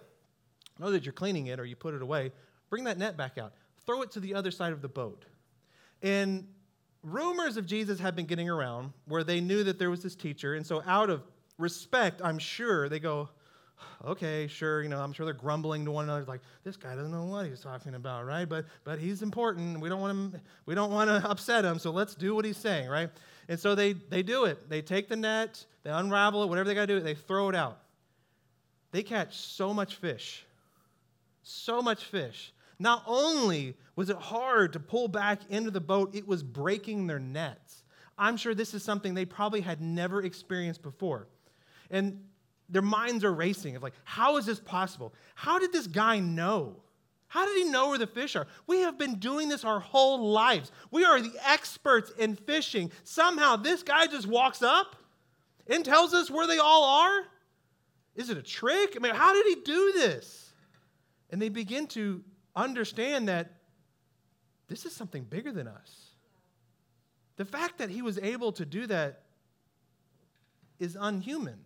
I 0.77 0.84
know 0.84 0.91
that 0.91 1.03
you're 1.03 1.13
cleaning 1.13 1.48
it 1.48 1.60
or 1.60 1.65
you 1.65 1.75
put 1.75 1.96
it 1.96 2.03
away. 2.03 2.32
Bring 2.70 2.84
that 2.84 3.00
net 3.00 3.17
back 3.17 3.39
out. 3.39 3.53
Throw 3.88 4.03
it 4.03 4.12
to 4.12 4.20
the 4.20 4.36
other 4.36 4.51
side 4.51 4.72
of 4.72 4.84
the 4.84 4.88
boat. 4.88 5.25
And 6.04 6.47
rumors 7.02 7.58
of 7.58 7.65
Jesus 7.65 7.99
had 7.99 8.15
been 8.15 8.28
getting 8.28 8.52
around 8.52 8.93
where 9.06 9.23
they 9.23 9.41
knew 9.41 9.63
that 9.63 9.80
there 9.80 9.89
was 9.89 10.04
this 10.04 10.15
teacher. 10.15 10.54
And 10.54 10.63
so, 10.63 10.84
out 10.86 11.10
of 11.10 11.23
respect, 11.58 12.21
I'm 12.23 12.38
sure 12.38 12.88
they 12.88 12.99
go, 12.99 13.30
okay, 14.06 14.48
sure, 14.48 14.84
you 14.84 14.89
know, 14.89 15.00
I'm 15.00 15.13
sure 15.13 15.26
they're 15.26 15.34
grumbling 15.34 15.86
to 15.86 15.91
one 15.91 16.06
another, 16.06 16.26
like, 16.26 16.41
this 16.63 16.76
guy 16.76 16.96
doesn't 16.96 17.12
know 17.12 17.26
what 17.26 17.46
he's 17.46 17.62
talking 17.62 17.96
about, 17.96 18.26
right? 18.26 18.48
But 18.48 18.65
but 18.84 19.00
he's 19.00 19.22
important. 19.22 19.80
We 19.80 19.89
don't 19.89 20.02
want 20.02 20.12
him, 20.12 20.41
we 20.65 20.76
don't 20.76 20.91
want 20.91 21.10
to 21.10 21.30
upset 21.30 21.65
him, 21.65 21.80
so 21.80 21.91
let's 21.91 22.15
do 22.15 22.36
what 22.36 22.46
he's 22.46 22.58
saying, 22.58 22.89
right? 22.89 23.10
And 23.50 23.60
so 23.60 23.76
they 23.76 23.93
they 23.93 24.24
do 24.24 24.46
it. 24.46 24.69
They 24.69 24.82
take 24.82 25.10
the 25.10 25.15
net, 25.15 25.65
they 25.84 25.89
unravel 25.89 26.43
it, 26.43 26.50
whatever 26.50 26.67
they 26.67 26.76
gotta 26.76 26.88
do, 26.88 27.00
they 27.00 27.15
throw 27.15 27.50
it 27.50 27.56
out. 27.56 27.80
They 28.91 29.04
catch 29.04 29.38
so 29.38 29.74
much 29.74 29.96
fish. 29.96 30.46
So 31.41 31.82
much 31.82 32.06
fish. 32.06 32.54
Not 32.80 33.04
only 33.06 33.76
was 33.96 34.10
it 34.10 34.17
hard 34.17 34.74
to 34.74 34.80
pull 34.80 35.08
back 35.08 35.39
into 35.50 35.72
the 35.72 35.82
boat, 35.82 36.15
it 36.15 36.28
was 36.28 36.43
breaking 36.43 37.08
their 37.08 37.19
nets. 37.19 37.84
I'm 38.17 38.38
sure 38.38 38.54
this 38.54 38.74
is 38.74 38.84
something 38.84 39.13
they 39.13 39.26
probably 39.26 39.62
had 39.62 39.82
never 39.82 40.22
experienced 40.22 40.82
before. 40.82 41.28
And 41.89 42.24
their 42.69 42.82
minds 42.82 43.23
are 43.23 43.34
racing 43.34 43.76
of 43.76 43.84
like, 43.84 43.93
how 44.04 44.38
is 44.38 44.45
this 44.45 44.60
possible? 44.60 45.13
How 45.36 45.60
did 45.60 45.71
this 45.73 45.88
guy 45.88 46.19
know? 46.19 46.78
How 47.28 47.45
did 47.45 47.58
he 47.58 47.71
know 47.71 47.89
where 47.89 47.97
the 47.97 48.08
fish 48.08 48.36
are? 48.36 48.47
We 48.67 48.82
have 48.82 48.97
been 48.97 49.15
doing 49.15 49.49
this 49.49 49.63
our 49.63 49.80
whole 49.80 50.32
lives. 50.32 50.71
We 50.91 51.04
are 51.04 51.19
the 51.19 51.34
experts 51.45 52.12
in 52.17 52.36
fishing. 52.36 52.91
Somehow 53.04 53.56
this 53.56 53.82
guy 53.82 54.06
just 54.08 54.28
walks 54.28 54.62
up 54.62 54.95
and 55.67 55.84
tells 55.84 56.13
us 56.13 56.30
where 56.30 56.47
they 56.47 56.60
all 56.60 56.84
are? 56.84 57.21
Is 58.15 58.30
it 58.30 58.38
a 58.38 58.43
trick? 58.43 58.93
I 58.95 58.99
mean, 58.99 59.15
how 59.15 59.34
did 59.34 59.45
he 59.47 59.56
do 59.63 59.93
this? 59.93 60.54
And 61.32 61.41
they 61.41 61.49
begin 61.49 61.88
to 61.88 62.23
understand 62.56 63.28
that 63.28 63.52
this 64.67 64.86
is 64.86 64.93
something 64.93 65.23
bigger 65.23 65.52
than 65.52 65.67
us. 65.67 66.10
The 67.38 67.45
fact 67.45 67.80
that 67.80 67.89
he 67.89 68.02
was 68.02 68.19
able 68.19 68.52
to 68.54 68.65
do 68.65 68.86
that 68.88 69.23
is 70.80 70.95
unhuman. 70.99 71.60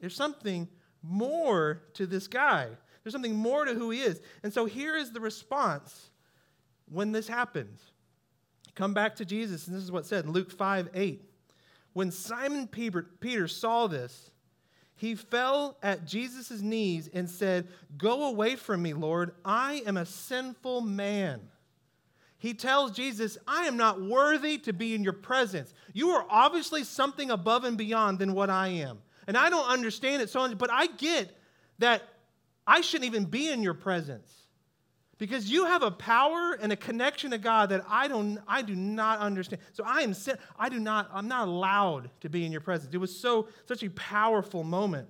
There's 0.00 0.14
something 0.14 0.68
more 1.02 1.82
to 1.94 2.06
this 2.06 2.28
guy. 2.28 2.68
There's 3.02 3.12
something 3.12 3.36
more 3.36 3.64
to 3.64 3.74
who 3.74 3.90
he 3.90 4.00
is. 4.00 4.20
And 4.42 4.52
so 4.52 4.64
here 4.64 4.96
is 4.96 5.12
the 5.12 5.20
response 5.20 6.10
when 6.90 7.12
this 7.12 7.28
happens. 7.28 7.80
Come 8.74 8.92
back 8.92 9.16
to 9.16 9.24
Jesus, 9.24 9.66
and 9.66 9.76
this 9.76 9.82
is 9.82 9.92
what 9.92 10.06
said 10.06 10.24
in 10.24 10.32
Luke 10.32 10.50
5 10.50 10.90
8. 10.92 11.22
When 11.94 12.10
Simon 12.10 12.68
Peter 12.68 13.48
saw 13.48 13.86
this, 13.86 14.30
he 14.96 15.14
fell 15.14 15.76
at 15.82 16.06
Jesus' 16.06 16.60
knees 16.60 17.08
and 17.12 17.28
said, 17.28 17.68
Go 17.96 18.24
away 18.28 18.56
from 18.56 18.82
me, 18.82 18.92
Lord. 18.92 19.32
I 19.44 19.82
am 19.86 19.96
a 19.96 20.06
sinful 20.06 20.82
man. 20.82 21.40
He 22.38 22.54
tells 22.54 22.92
Jesus, 22.92 23.38
I 23.46 23.66
am 23.66 23.76
not 23.76 24.00
worthy 24.00 24.58
to 24.58 24.72
be 24.72 24.94
in 24.94 25.02
your 25.02 25.14
presence. 25.14 25.72
You 25.92 26.10
are 26.10 26.26
obviously 26.28 26.84
something 26.84 27.30
above 27.30 27.64
and 27.64 27.78
beyond 27.78 28.18
than 28.18 28.34
what 28.34 28.50
I 28.50 28.68
am. 28.68 28.98
And 29.26 29.36
I 29.36 29.50
don't 29.50 29.68
understand 29.68 30.22
it 30.22 30.30
so 30.30 30.54
but 30.54 30.70
I 30.70 30.86
get 30.86 31.36
that 31.78 32.02
I 32.66 32.80
shouldn't 32.80 33.06
even 33.06 33.24
be 33.24 33.48
in 33.50 33.62
your 33.62 33.74
presence. 33.74 34.32
Because 35.18 35.50
you 35.50 35.64
have 35.64 35.82
a 35.82 35.90
power 35.90 36.58
and 36.60 36.72
a 36.72 36.76
connection 36.76 37.30
to 37.30 37.38
God 37.38 37.70
that 37.70 37.82
I 37.88 38.06
don't 38.06 38.38
I 38.46 38.60
do 38.62 38.74
not 38.74 39.18
understand. 39.20 39.62
So 39.72 39.82
I 39.84 40.00
am 40.02 40.14
I 40.58 40.68
do 40.68 40.78
not 40.78 41.10
I'm 41.12 41.26
not 41.26 41.48
allowed 41.48 42.10
to 42.20 42.28
be 42.28 42.44
in 42.44 42.52
your 42.52 42.60
presence. 42.60 42.92
It 42.92 42.98
was 42.98 43.18
so 43.18 43.48
such 43.66 43.82
a 43.82 43.90
powerful 43.90 44.62
moment. 44.62 45.08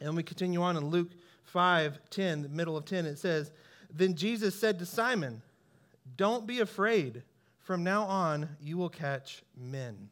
And 0.00 0.16
we 0.16 0.22
continue 0.22 0.62
on 0.62 0.76
in 0.76 0.88
Luke 0.88 1.10
5, 1.44 1.98
10, 2.10 2.42
the 2.42 2.48
middle 2.48 2.76
of 2.76 2.84
10, 2.84 3.06
it 3.06 3.18
says, 3.18 3.50
Then 3.92 4.14
Jesus 4.14 4.54
said 4.54 4.78
to 4.78 4.86
Simon, 4.86 5.42
Don't 6.16 6.46
be 6.46 6.60
afraid. 6.60 7.22
From 7.58 7.84
now 7.84 8.04
on, 8.04 8.48
you 8.60 8.78
will 8.78 8.88
catch 8.88 9.42
men. 9.56 10.08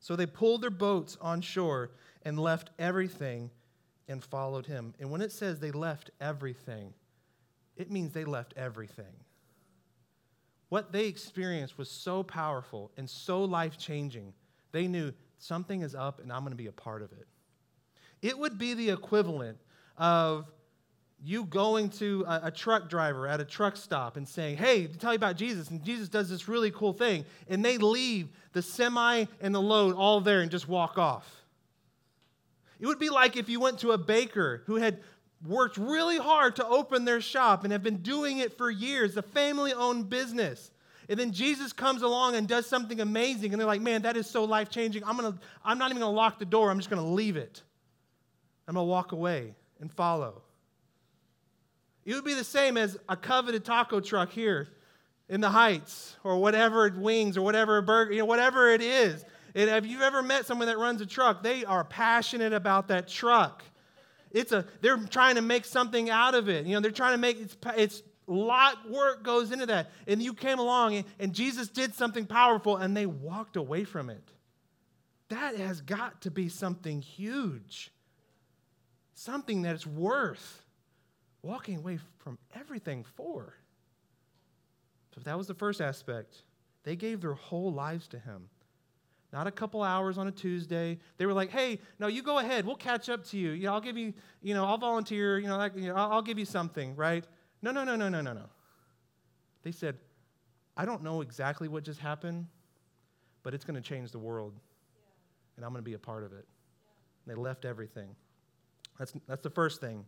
So 0.00 0.16
they 0.16 0.26
pulled 0.26 0.62
their 0.62 0.70
boats 0.70 1.16
on 1.20 1.42
shore 1.42 1.90
and 2.22 2.38
left 2.38 2.70
everything 2.78 3.50
and 4.08 4.24
followed 4.24 4.66
him. 4.66 4.94
And 4.98 5.10
when 5.10 5.20
it 5.20 5.30
says 5.30 5.60
they 5.60 5.70
left 5.70 6.10
everything, 6.20 6.94
it 7.76 7.90
means 7.90 8.12
they 8.12 8.24
left 8.24 8.54
everything. 8.56 9.14
What 10.70 10.92
they 10.92 11.06
experienced 11.06 11.78
was 11.78 11.90
so 11.90 12.22
powerful 12.22 12.90
and 12.96 13.08
so 13.08 13.44
life 13.44 13.76
changing. 13.78 14.32
They 14.72 14.86
knew 14.86 15.12
something 15.38 15.82
is 15.82 15.94
up 15.94 16.20
and 16.20 16.32
I'm 16.32 16.40
going 16.40 16.52
to 16.52 16.56
be 16.56 16.66
a 16.66 16.72
part 16.72 17.02
of 17.02 17.12
it. 17.12 17.26
It 18.22 18.38
would 18.38 18.58
be 18.58 18.74
the 18.74 18.90
equivalent 18.90 19.58
of 19.96 20.50
you 21.22 21.44
going 21.44 21.90
to 21.90 22.24
a, 22.26 22.40
a, 22.44 22.50
truck 22.50 22.88
driver 22.88 23.26
at 23.26 23.40
a 23.40 23.44
truck 23.44 23.76
stop 23.76 24.16
and 24.16 24.26
saying, 24.26 24.56
Hey, 24.56 24.86
tell 24.86 25.12
you 25.12 25.16
about 25.16 25.36
Jesus. 25.36 25.70
And 25.70 25.82
Jesus 25.84 26.08
does 26.08 26.30
this 26.30 26.48
really 26.48 26.70
cool 26.70 26.92
thing. 26.92 27.24
And 27.48 27.64
they 27.64 27.78
leave 27.78 28.28
the 28.52 28.62
semi 28.62 29.26
and 29.40 29.54
the 29.54 29.60
load 29.60 29.94
all 29.94 30.20
there 30.20 30.40
and 30.40 30.50
just 30.50 30.68
walk 30.68 30.98
off. 30.98 31.44
It 32.78 32.86
would 32.86 32.98
be 32.98 33.10
like 33.10 33.36
if 33.36 33.48
you 33.48 33.60
went 33.60 33.80
to 33.80 33.92
a 33.92 33.98
baker 33.98 34.62
who 34.66 34.76
had 34.76 35.00
worked 35.46 35.76
really 35.76 36.18
hard 36.18 36.56
to 36.56 36.66
open 36.66 37.04
their 37.04 37.20
shop 37.20 37.64
and 37.64 37.72
have 37.72 37.82
been 37.82 37.98
doing 37.98 38.38
it 38.38 38.56
for 38.56 38.70
years, 38.70 39.16
a 39.16 39.22
family 39.22 39.72
owned 39.72 40.08
business. 40.08 40.70
And 41.08 41.18
then 41.18 41.32
Jesus 41.32 41.72
comes 41.72 42.02
along 42.02 42.36
and 42.36 42.46
does 42.46 42.66
something 42.66 43.00
amazing. 43.00 43.52
And 43.52 43.60
they're 43.60 43.66
like, 43.66 43.80
man, 43.80 44.02
that 44.02 44.16
is 44.16 44.30
so 44.30 44.44
life 44.44 44.70
changing. 44.70 45.02
I'm, 45.04 45.16
gonna, 45.16 45.36
I'm 45.64 45.76
not 45.76 45.90
even 45.90 46.00
going 46.00 46.12
to 46.12 46.16
lock 46.16 46.38
the 46.38 46.44
door. 46.44 46.70
I'm 46.70 46.78
just 46.78 46.88
going 46.88 47.02
to 47.02 47.08
leave 47.08 47.36
it. 47.36 47.62
I'm 48.68 48.74
going 48.74 48.86
to 48.86 48.88
walk 48.88 49.12
away 49.12 49.54
and 49.80 49.92
follow. 49.92 50.42
It 52.04 52.14
would 52.14 52.24
be 52.24 52.34
the 52.34 52.44
same 52.44 52.76
as 52.76 52.96
a 53.08 53.16
coveted 53.16 53.64
taco 53.64 54.00
truck 54.00 54.30
here 54.30 54.68
in 55.28 55.40
the 55.40 55.50
Heights 55.50 56.16
or 56.24 56.38
whatever 56.38 56.92
wings 56.96 57.36
or 57.36 57.42
whatever 57.42 57.80
burger, 57.82 58.12
you 58.12 58.18
know, 58.18 58.24
whatever 58.24 58.70
it 58.70 58.82
is. 58.82 59.24
And 59.54 59.68
have 59.68 59.86
you 59.86 60.02
ever 60.02 60.22
met 60.22 60.46
someone 60.46 60.68
that 60.68 60.78
runs 60.78 61.00
a 61.00 61.06
truck? 61.06 61.42
They 61.42 61.64
are 61.64 61.84
passionate 61.84 62.52
about 62.52 62.88
that 62.88 63.08
truck. 63.08 63.62
It's 64.30 64.52
a 64.52 64.64
they're 64.80 64.96
trying 64.96 65.34
to 65.36 65.42
make 65.42 65.64
something 65.64 66.08
out 66.08 66.34
of 66.34 66.48
it. 66.48 66.66
You 66.66 66.74
know, 66.74 66.80
they're 66.80 66.90
trying 66.90 67.14
to 67.14 67.18
make 67.18 67.40
it's 67.40 67.56
it's 67.76 68.02
a 68.28 68.32
lot 68.32 68.88
work 68.88 69.24
goes 69.24 69.50
into 69.50 69.66
that. 69.66 69.90
And 70.06 70.22
you 70.22 70.34
came 70.34 70.58
along 70.58 70.94
and, 70.94 71.04
and 71.18 71.32
Jesus 71.32 71.68
did 71.68 71.94
something 71.94 72.26
powerful 72.26 72.76
and 72.76 72.96
they 72.96 73.06
walked 73.06 73.56
away 73.56 73.84
from 73.84 74.08
it. 74.08 74.22
That 75.28 75.56
has 75.56 75.80
got 75.80 76.22
to 76.22 76.30
be 76.30 76.48
something 76.48 77.02
huge. 77.02 77.92
Something 79.14 79.62
that 79.62 79.74
is 79.74 79.86
worth 79.86 80.62
walking 81.42 81.76
away 81.76 81.98
from 82.18 82.38
everything 82.54 83.04
for. 83.16 83.54
So 85.14 85.20
that 85.22 85.36
was 85.36 85.46
the 85.46 85.54
first 85.54 85.80
aspect. 85.80 86.42
They 86.84 86.96
gave 86.96 87.20
their 87.20 87.34
whole 87.34 87.72
lives 87.72 88.08
to 88.08 88.18
him. 88.18 88.48
Not 89.32 89.46
a 89.46 89.50
couple 89.50 89.82
hours 89.82 90.18
on 90.18 90.26
a 90.26 90.32
Tuesday. 90.32 90.98
They 91.16 91.26
were 91.26 91.32
like, 91.32 91.50
"Hey, 91.50 91.78
no, 91.98 92.08
you 92.08 92.22
go 92.22 92.38
ahead. 92.38 92.66
We'll 92.66 92.76
catch 92.76 93.08
up 93.08 93.24
to 93.26 93.38
you. 93.38 93.50
You 93.50 93.64
know, 93.64 93.74
I'll 93.74 93.80
give 93.80 93.96
you, 93.96 94.12
you 94.42 94.54
know, 94.54 94.64
I'll 94.64 94.78
volunteer. 94.78 95.38
You 95.38 95.46
know, 95.46 95.56
like, 95.56 95.76
you 95.76 95.88
know 95.88 95.94
I'll, 95.94 96.22
give 96.22 96.38
you 96.38 96.44
something, 96.44 96.96
right?" 96.96 97.24
No, 97.62 97.70
no, 97.70 97.84
no, 97.84 97.94
no, 97.94 98.08
no, 98.08 98.20
no, 98.20 98.32
no. 98.32 98.48
They 99.62 99.70
said, 99.70 99.98
"I 100.76 100.84
don't 100.84 101.02
know 101.02 101.20
exactly 101.20 101.68
what 101.68 101.84
just 101.84 102.00
happened, 102.00 102.46
but 103.44 103.54
it's 103.54 103.64
going 103.64 103.80
to 103.80 103.88
change 103.88 104.10
the 104.10 104.18
world, 104.18 104.58
and 105.56 105.64
I'm 105.64 105.70
going 105.70 105.82
to 105.82 105.88
be 105.88 105.94
a 105.94 105.98
part 105.98 106.24
of 106.24 106.32
it." 106.32 106.46
Yeah. 107.26 107.34
They 107.34 107.40
left 107.40 107.64
everything. 107.64 108.16
That's 108.98 109.12
that's 109.28 109.42
the 109.42 109.50
first 109.50 109.80
thing. 109.80 110.04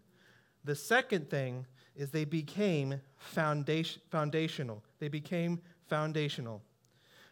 The 0.64 0.74
second 0.74 1.28
thing 1.28 1.66
is 1.96 2.10
they 2.10 2.24
became 2.24 3.00
foundation, 3.16 4.00
foundational. 4.10 4.82
They 4.98 5.08
became 5.08 5.60
foundational. 5.88 6.62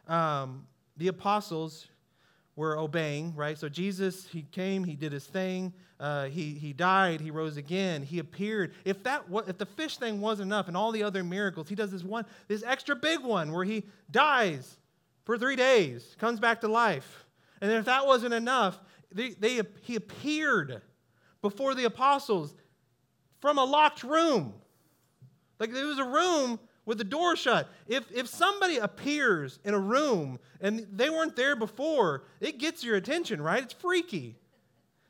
Um, 0.07 0.67
the 0.97 1.09
apostles 1.09 1.87
were 2.57 2.77
obeying, 2.77 3.35
right? 3.35 3.57
So 3.57 3.69
Jesus, 3.69 4.27
he 4.27 4.43
came, 4.43 4.85
he 4.85 4.95
did 4.95 5.13
his 5.13 5.25
thing, 5.25 5.73
uh, 5.99 6.27
he, 6.27 6.53
he 6.55 6.73
died, 6.73 7.21
he 7.21 7.31
rose 7.31 7.57
again, 7.57 8.03
he 8.03 8.19
appeared. 8.19 8.75
If 8.85 9.03
that 9.05 9.29
was, 9.31 9.49
if 9.49 9.57
the 9.57 9.67
fish 9.67 9.97
thing 9.97 10.21
wasn't 10.21 10.49
enough 10.49 10.69
and 10.69 10.77
all 10.77 10.93
the 10.93 11.03
other 11.03 11.25
miracles, 11.25 11.69
he 11.69 11.75
does 11.75 11.91
this 11.91 12.05
one, 12.05 12.27
this 12.49 12.63
extra 12.63 12.97
big 12.97 13.21
one 13.21 13.53
where 13.53 13.65
he 13.65 13.85
dies 14.11 14.77
for 15.25 15.39
three 15.39 15.57
days, 15.57 16.17
comes 16.19 16.41
back 16.41 16.61
to 16.63 16.69
life. 16.69 17.25
And 17.61 17.71
if 17.71 17.85
that 17.85 18.07
wasn't 18.07 18.35
enough, 18.35 18.79
they, 19.13 19.31
they, 19.31 19.61
he 19.83 19.97
appeared 19.97 20.83
before 21.43 21.75
the 21.75 21.85
apostles 21.85 22.55
from 23.41 23.59
a 23.59 23.65
locked 23.65 24.03
room. 24.03 24.55
Like 25.59 25.71
it 25.71 25.85
was 25.85 25.99
a 25.99 26.05
room 26.05 26.59
with 26.87 26.99
the 26.99 27.05
door 27.05 27.37
shut. 27.37 27.69
If, 27.87 28.11
if 28.11 28.27
somebody 28.27 28.79
appears 28.79 29.59
in 29.65 29.75
a 29.75 29.79
room 29.79 30.39
and 30.61 30.87
they 30.91 31.11
weren't 31.11 31.37
there 31.37 31.55
before, 31.55 32.25
it 32.41 32.59
gets 32.59 32.83
your 32.83 32.97
attention, 32.97 33.41
right? 33.41 33.63
It's 33.63 33.75
freaky. 33.75 34.37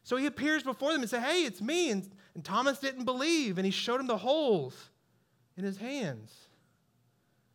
So 0.03 0.17
he 0.17 0.27
appears 0.27 0.63
before 0.63 0.93
them 0.93 1.03
and 1.03 1.11
says, 1.11 1.23
Hey, 1.23 1.45
it's 1.45 1.63
me. 1.63 1.91
And, 1.91 2.11
and 2.35 2.45
Thomas 2.45 2.79
didn't 2.79 3.05
believe, 3.05 3.59
and 3.59 3.65
he 3.65 3.71
showed 3.71 4.01
him 4.01 4.07
the 4.07 4.17
holes 4.17 4.91
in 5.57 5.65
his 5.65 5.77
hands. 5.77 6.35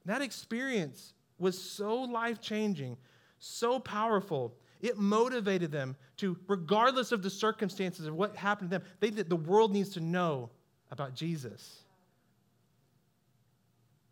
That 0.05 0.21
experience 0.21 1.13
was 1.37 1.59
so 1.61 1.95
life 1.95 2.39
changing, 2.39 2.97
so 3.39 3.79
powerful. 3.79 4.55
It 4.81 4.97
motivated 4.97 5.71
them 5.71 5.95
to, 6.17 6.37
regardless 6.47 7.11
of 7.11 7.23
the 7.23 7.29
circumstances 7.29 8.05
of 8.05 8.15
what 8.15 8.35
happened 8.35 8.69
to 8.71 8.79
them, 8.79 8.87
they, 8.99 9.09
the 9.09 9.35
world 9.35 9.73
needs 9.73 9.89
to 9.89 9.99
know 9.99 10.49
about 10.95 11.13
Jesus. 11.13 11.79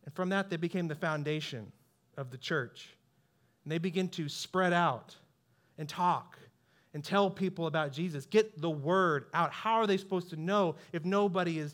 And 0.05 0.13
from 0.13 0.29
that, 0.29 0.49
they 0.49 0.57
became 0.57 0.89
the 0.89 0.95
foundation 0.95 1.71
of 2.17 2.29
the 2.29 2.37
church. 2.37 2.89
And 3.63 3.71
they 3.71 3.77
begin 3.77 4.09
to 4.09 4.27
spread 4.27 4.73
out 4.73 5.15
and 5.77 5.87
talk 5.87 6.37
and 6.93 7.01
tell 7.03 7.29
people 7.29 7.67
about 7.67 7.93
Jesus. 7.93 8.25
Get 8.25 8.61
the 8.61 8.69
word 8.69 9.27
out. 9.33 9.53
How 9.53 9.75
are 9.75 9.87
they 9.87 9.95
supposed 9.95 10.29
to 10.31 10.35
know 10.35 10.75
if 10.91 11.05
nobody 11.05 11.57
is 11.57 11.73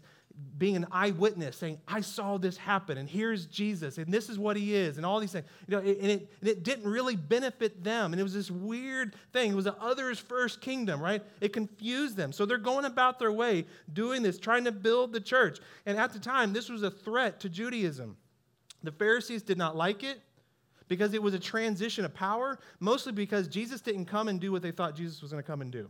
being 0.57 0.75
an 0.75 0.85
eyewitness, 0.91 1.55
saying, 1.55 1.79
I 1.87 2.01
saw 2.01 2.37
this 2.37 2.57
happen, 2.57 2.97
and 2.97 3.09
here's 3.09 3.45
Jesus, 3.45 3.97
and 3.97 4.13
this 4.13 4.29
is 4.29 4.37
what 4.37 4.57
he 4.57 4.75
is, 4.75 4.97
and 4.97 5.05
all 5.05 5.19
these 5.19 5.31
things. 5.31 5.45
You 5.67 5.77
know, 5.77 5.79
and 5.79 5.87
it, 5.87 6.29
and 6.41 6.49
it 6.49 6.63
didn't 6.63 6.89
really 6.89 7.15
benefit 7.15 7.83
them. 7.83 8.13
And 8.13 8.19
it 8.19 8.23
was 8.23 8.33
this 8.33 8.51
weird 8.51 9.15
thing. 9.31 9.51
It 9.51 9.55
was 9.55 9.65
the 9.65 9.81
others 9.81 10.19
first 10.19 10.59
kingdom, 10.61 11.01
right? 11.01 11.23
It 11.39 11.53
confused 11.53 12.17
them. 12.17 12.31
So 12.33 12.45
they're 12.45 12.57
going 12.57 12.85
about 12.85 13.19
their 13.19 13.31
way 13.31 13.65
doing 13.93 14.21
this, 14.21 14.37
trying 14.37 14.65
to 14.65 14.71
build 14.71 15.13
the 15.13 15.21
church. 15.21 15.59
And 15.85 15.97
at 15.97 16.13
the 16.13 16.19
time, 16.19 16.51
this 16.51 16.69
was 16.69 16.83
a 16.83 16.91
threat 16.91 17.39
to 17.39 17.49
Judaism. 17.49 18.17
The 18.83 18.91
Pharisees 18.91 19.43
did 19.43 19.57
not 19.57 19.75
like 19.75 20.03
it 20.03 20.21
because 20.87 21.13
it 21.13 21.21
was 21.21 21.33
a 21.33 21.39
transition 21.39 22.03
of 22.03 22.13
power, 22.13 22.59
mostly 22.79 23.13
because 23.13 23.47
Jesus 23.47 23.79
didn't 23.79 24.05
come 24.05 24.27
and 24.27 24.39
do 24.39 24.51
what 24.51 24.61
they 24.61 24.71
thought 24.71 24.95
Jesus 24.95 25.21
was 25.21 25.31
going 25.31 25.43
to 25.43 25.47
come 25.47 25.61
and 25.61 25.71
do. 25.71 25.89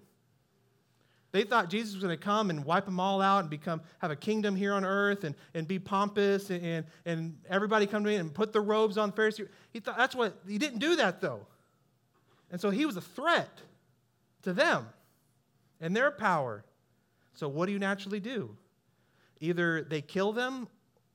They 1.31 1.43
thought 1.43 1.69
Jesus 1.69 1.93
was 1.93 2.03
going 2.03 2.17
to 2.17 2.23
come 2.23 2.49
and 2.49 2.65
wipe 2.65 2.85
them 2.85 2.99
all 2.99 3.21
out 3.21 3.41
and 3.41 3.49
become 3.49 3.81
have 3.99 4.09
a 4.09 4.15
kingdom 4.15 4.55
here 4.55 4.73
on 4.73 4.83
earth 4.83 5.23
and, 5.23 5.35
and 5.53 5.67
be 5.67 5.77
pompous 5.77 6.49
and, 6.49 6.63
and, 6.63 6.85
and 7.05 7.37
everybody 7.47 7.85
come 7.85 8.03
to 8.03 8.09
me 8.09 8.15
and 8.15 8.33
put 8.33 8.51
the 8.51 8.61
robes 8.61 8.97
on 8.97 9.11
Pharisees. 9.11 9.47
He 9.71 9.79
thought 9.79 9.97
that's 9.97 10.15
what 10.15 10.39
he 10.47 10.57
didn't 10.57 10.79
do 10.79 10.95
that 10.95 11.21
though. 11.21 11.45
And 12.51 12.59
so 12.59 12.71
he 12.71 12.85
was 12.85 12.97
a 12.97 13.01
threat 13.01 13.61
to 14.41 14.53
them 14.53 14.87
and 15.79 15.95
their 15.95 16.09
power. 16.09 16.63
So 17.35 17.47
what 17.47 17.67
do 17.67 17.73
you 17.73 17.79
naturally 17.79 18.19
do? 18.19 18.55
Either 19.39 19.83
they 19.83 20.01
kill 20.01 20.33
them 20.33 20.67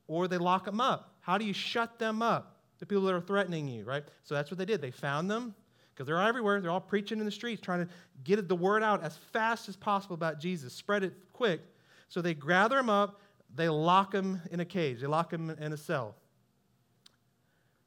or 0.07 0.29
they 0.29 0.39
lock 0.39 0.65
them 0.65 0.81
up. 0.81 1.15
How 1.21 1.39
do 1.39 1.45
you 1.45 1.53
shut 1.53 1.99
them 1.99 2.23
up? 2.23 2.57
The 2.79 2.87
people 2.87 3.05
that 3.05 3.15
are 3.15 3.21
threatening 3.21 3.67
you, 3.67 3.85
right? 3.85 4.05
So 4.23 4.35
that's 4.35 4.51
what 4.51 4.59
they 4.59 4.65
did. 4.65 4.81
They 4.81 4.91
found 4.91 5.31
them 5.31 5.55
because 5.95 6.07
they're 6.07 6.21
everywhere. 6.21 6.61
They're 6.61 6.71
all 6.71 6.81
preaching 6.81 7.19
in 7.19 7.25
the 7.25 7.31
streets, 7.31 7.61
trying 7.61 7.87
to 7.87 7.93
get 8.25 8.49
the 8.49 8.57
word 8.57 8.83
out 8.83 9.03
as 9.03 9.17
fast 9.17 9.69
as 9.69 9.77
possible 9.77 10.15
about 10.15 10.41
Jesus, 10.41 10.73
spread 10.73 11.05
it 11.05 11.15
quick. 11.33 11.61
So 12.09 12.21
they 12.21 12.35
gather 12.35 12.79
him 12.79 12.91
up, 12.91 13.21
they 13.55 13.69
lock 13.69 14.13
him 14.13 14.41
in 14.51 14.61
a 14.61 14.65
cage, 14.65 15.01
they 15.01 15.07
lock 15.07 15.33
him 15.33 15.51
in 15.51 15.73
a 15.73 15.77
cell. 15.77 16.17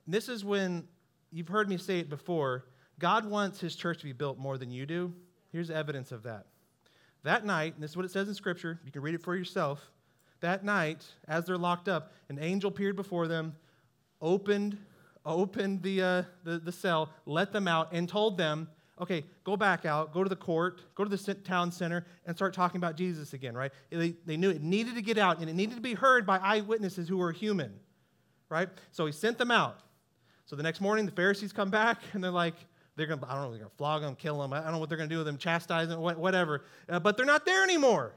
And 0.06 0.14
this 0.14 0.30
is 0.30 0.46
when 0.46 0.88
you've 1.32 1.50
heard 1.50 1.68
me 1.68 1.78
say 1.78 2.00
it 2.00 2.10
before 2.10 2.66
God 3.00 3.30
wants 3.30 3.60
his 3.60 3.76
church 3.76 4.00
to 4.00 4.06
be 4.06 4.14
built 4.14 4.38
more 4.38 4.58
than 4.58 4.72
you 4.72 4.86
do. 4.86 5.14
Here's 5.52 5.70
evidence 5.70 6.12
of 6.12 6.24
that. 6.24 6.46
That 7.24 7.46
night, 7.46 7.76
and 7.76 7.84
this 7.84 7.92
is 7.92 7.98
what 7.98 8.06
it 8.06 8.12
says 8.12 8.28
in 8.28 8.34
Scripture, 8.34 8.80
you 8.86 8.92
can 8.92 9.02
read 9.02 9.16
it 9.16 9.22
for 9.22 9.36
yourself. 9.36 9.92
That 10.40 10.64
night, 10.64 11.06
as 11.28 11.46
they're 11.46 11.58
locked 11.58 11.90
up, 11.90 12.14
an 12.30 12.40
angel 12.40 12.70
appeared 12.70 12.96
before 12.96 13.28
them, 13.28 13.56
opened 14.22 14.78
opened 15.28 15.84
the, 15.84 16.02
uh, 16.02 16.24
the, 16.44 16.58
the 16.60 16.72
cell, 16.72 17.10
let 17.26 17.52
them 17.52 17.68
out, 17.68 17.90
and 17.92 18.08
told 18.08 18.38
them, 18.38 18.68
okay, 19.00 19.24
go 19.44 19.56
back 19.56 19.86
out, 19.86 20.14
go 20.14 20.24
to 20.24 20.30
the 20.30 20.36
court, 20.36 20.82
go 20.96 21.04
to 21.04 21.10
the 21.10 21.34
town 21.36 21.72
center, 21.72 22.06
and 22.26 22.36
start 22.36 22.54
talking 22.54 22.78
about 22.78 22.96
Jesus 22.96 23.34
again, 23.34 23.56
right? 23.56 23.72
They, 23.90 24.16
they 24.26 24.38
knew 24.38 24.50
it 24.50 24.64
needed 24.64 24.96
to 24.96 25.02
get 25.02 25.18
out, 25.18 25.40
and 25.40 25.50
it 25.50 25.54
needed 25.54 25.76
to 25.76 25.82
be 25.82 25.94
heard 25.94 26.26
by 26.26 26.38
eyewitnesses 26.38 27.08
who 27.08 27.18
were 27.18 27.32
human, 27.32 27.74
right? 28.50 28.70
So 28.92 29.06
he 29.06 29.12
sent 29.12 29.38
them 29.38 29.52
out. 29.52 29.80
So 30.46 30.56
the 30.56 30.64
next 30.64 30.82
morning, 30.82 31.06
the 31.06 31.12
Pharisees 31.12 31.54
come 31.54 31.70
back, 31.70 32.02
and 32.14 32.24
they're 32.24 32.32
like, 32.32 32.56
they're 32.96 33.06
to, 33.06 33.20
I 33.28 33.36
don't 33.36 33.44
know, 33.44 33.50
they're 33.52 33.60
going 33.60 33.70
to 33.70 33.78
flog 33.78 34.02
them, 34.02 34.16
kill 34.16 34.42
them, 34.42 34.54
I 34.54 34.62
don't 34.62 34.72
know 34.72 34.80
what 34.80 34.90
they're 34.90 34.98
going 34.98 35.10
to 35.10 35.14
do 35.14 35.20
with 35.20 35.28
them, 35.28 35.38
chastise 35.38 35.90
them, 35.90 36.02
whatever. 36.02 36.64
Uh, 36.90 37.00
but 37.00 37.16
they're 37.16 37.28
not 37.28 37.46
there 37.46 37.64
anymore. 37.64 38.14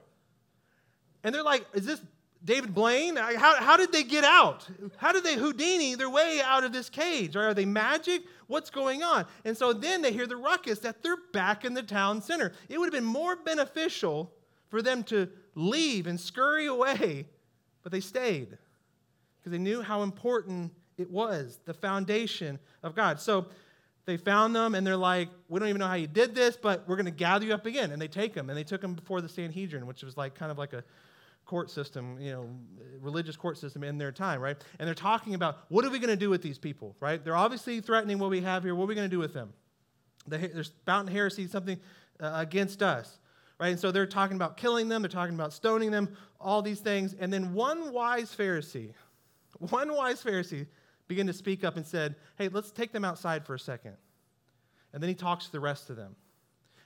And 1.22 1.34
they're 1.34 1.42
like, 1.42 1.66
is 1.74 1.84
this 1.84 2.00
David 2.44 2.74
Blaine? 2.74 3.16
How, 3.16 3.56
how 3.56 3.76
did 3.76 3.92
they 3.92 4.02
get 4.02 4.24
out? 4.24 4.66
How 4.96 5.12
did 5.12 5.24
they 5.24 5.34
Houdini 5.34 5.94
their 5.94 6.08
way 6.08 6.40
out 6.42 6.64
of 6.64 6.72
this 6.72 6.88
cage? 6.88 7.36
Are 7.36 7.52
they 7.52 7.66
magic? 7.66 8.22
What's 8.46 8.70
going 8.70 9.02
on? 9.02 9.26
And 9.44 9.56
so 9.56 9.72
then 9.72 10.00
they 10.02 10.12
hear 10.12 10.26
the 10.26 10.36
ruckus 10.36 10.78
that 10.80 11.02
they're 11.02 11.18
back 11.32 11.64
in 11.64 11.74
the 11.74 11.82
town 11.82 12.22
center. 12.22 12.52
It 12.68 12.78
would 12.78 12.86
have 12.86 12.94
been 12.94 13.04
more 13.04 13.36
beneficial 13.36 14.32
for 14.68 14.80
them 14.80 15.02
to 15.04 15.28
leave 15.54 16.06
and 16.06 16.18
scurry 16.18 16.66
away, 16.66 17.26
but 17.82 17.92
they 17.92 18.00
stayed 18.00 18.56
because 19.38 19.52
they 19.52 19.58
knew 19.58 19.82
how 19.82 20.02
important 20.02 20.72
it 20.96 21.10
was, 21.10 21.58
the 21.64 21.74
foundation 21.74 22.58
of 22.82 22.94
God. 22.94 23.20
So 23.20 23.46
they 24.06 24.16
found 24.16 24.54
them 24.54 24.74
and 24.74 24.86
they're 24.86 24.96
like, 24.96 25.28
We 25.48 25.58
don't 25.60 25.68
even 25.68 25.80
know 25.80 25.86
how 25.86 25.94
you 25.94 26.06
did 26.06 26.34
this, 26.34 26.56
but 26.56 26.86
we're 26.86 26.96
going 26.96 27.06
to 27.06 27.10
gather 27.10 27.44
you 27.44 27.54
up 27.54 27.66
again. 27.66 27.90
And 27.90 28.00
they 28.00 28.08
take 28.08 28.34
them 28.34 28.48
and 28.48 28.58
they 28.58 28.64
took 28.64 28.80
them 28.80 28.94
before 28.94 29.20
the 29.20 29.28
Sanhedrin, 29.28 29.86
which 29.86 30.02
was 30.02 30.16
like 30.16 30.34
kind 30.34 30.50
of 30.50 30.58
like 30.58 30.72
a 30.72 30.84
court 31.50 31.68
system, 31.68 32.16
you 32.20 32.30
know, 32.30 32.48
religious 33.00 33.34
court 33.34 33.58
system 33.58 33.82
in 33.82 33.98
their 33.98 34.12
time, 34.12 34.40
right? 34.40 34.56
And 34.78 34.86
they're 34.86 34.94
talking 34.94 35.34
about 35.34 35.58
what 35.68 35.84
are 35.84 35.90
we 35.90 35.98
going 35.98 36.10
to 36.10 36.16
do 36.16 36.30
with 36.30 36.42
these 36.42 36.58
people, 36.58 36.94
right? 37.00 37.22
They're 37.22 37.36
obviously 37.36 37.80
threatening 37.80 38.20
what 38.20 38.30
we 38.30 38.40
have 38.42 38.62
here. 38.62 38.72
What 38.72 38.84
are 38.84 38.86
we 38.86 38.94
going 38.94 39.10
to 39.10 39.14
do 39.14 39.18
with 39.18 39.34
them? 39.34 39.52
They're 40.28 40.62
spouting 40.62 41.12
heresy, 41.12 41.48
something 41.48 41.80
uh, 42.20 42.34
against 42.36 42.84
us, 42.84 43.18
right? 43.58 43.70
And 43.70 43.80
so 43.80 43.90
they're 43.90 44.06
talking 44.06 44.36
about 44.36 44.58
killing 44.58 44.88
them. 44.88 45.02
They're 45.02 45.08
talking 45.08 45.34
about 45.34 45.52
stoning 45.52 45.90
them, 45.90 46.16
all 46.40 46.62
these 46.62 46.78
things. 46.78 47.16
And 47.18 47.32
then 47.32 47.52
one 47.52 47.92
wise 47.92 48.32
Pharisee, 48.32 48.92
one 49.58 49.92
wise 49.92 50.22
Pharisee 50.22 50.68
began 51.08 51.26
to 51.26 51.32
speak 51.32 51.64
up 51.64 51.76
and 51.76 51.84
said, 51.84 52.14
Hey, 52.38 52.46
let's 52.46 52.70
take 52.70 52.92
them 52.92 53.04
outside 53.04 53.44
for 53.44 53.56
a 53.56 53.58
second. 53.58 53.96
And 54.92 55.02
then 55.02 55.08
he 55.08 55.16
talks 55.16 55.46
to 55.46 55.52
the 55.52 55.58
rest 55.58 55.90
of 55.90 55.96
them. 55.96 56.14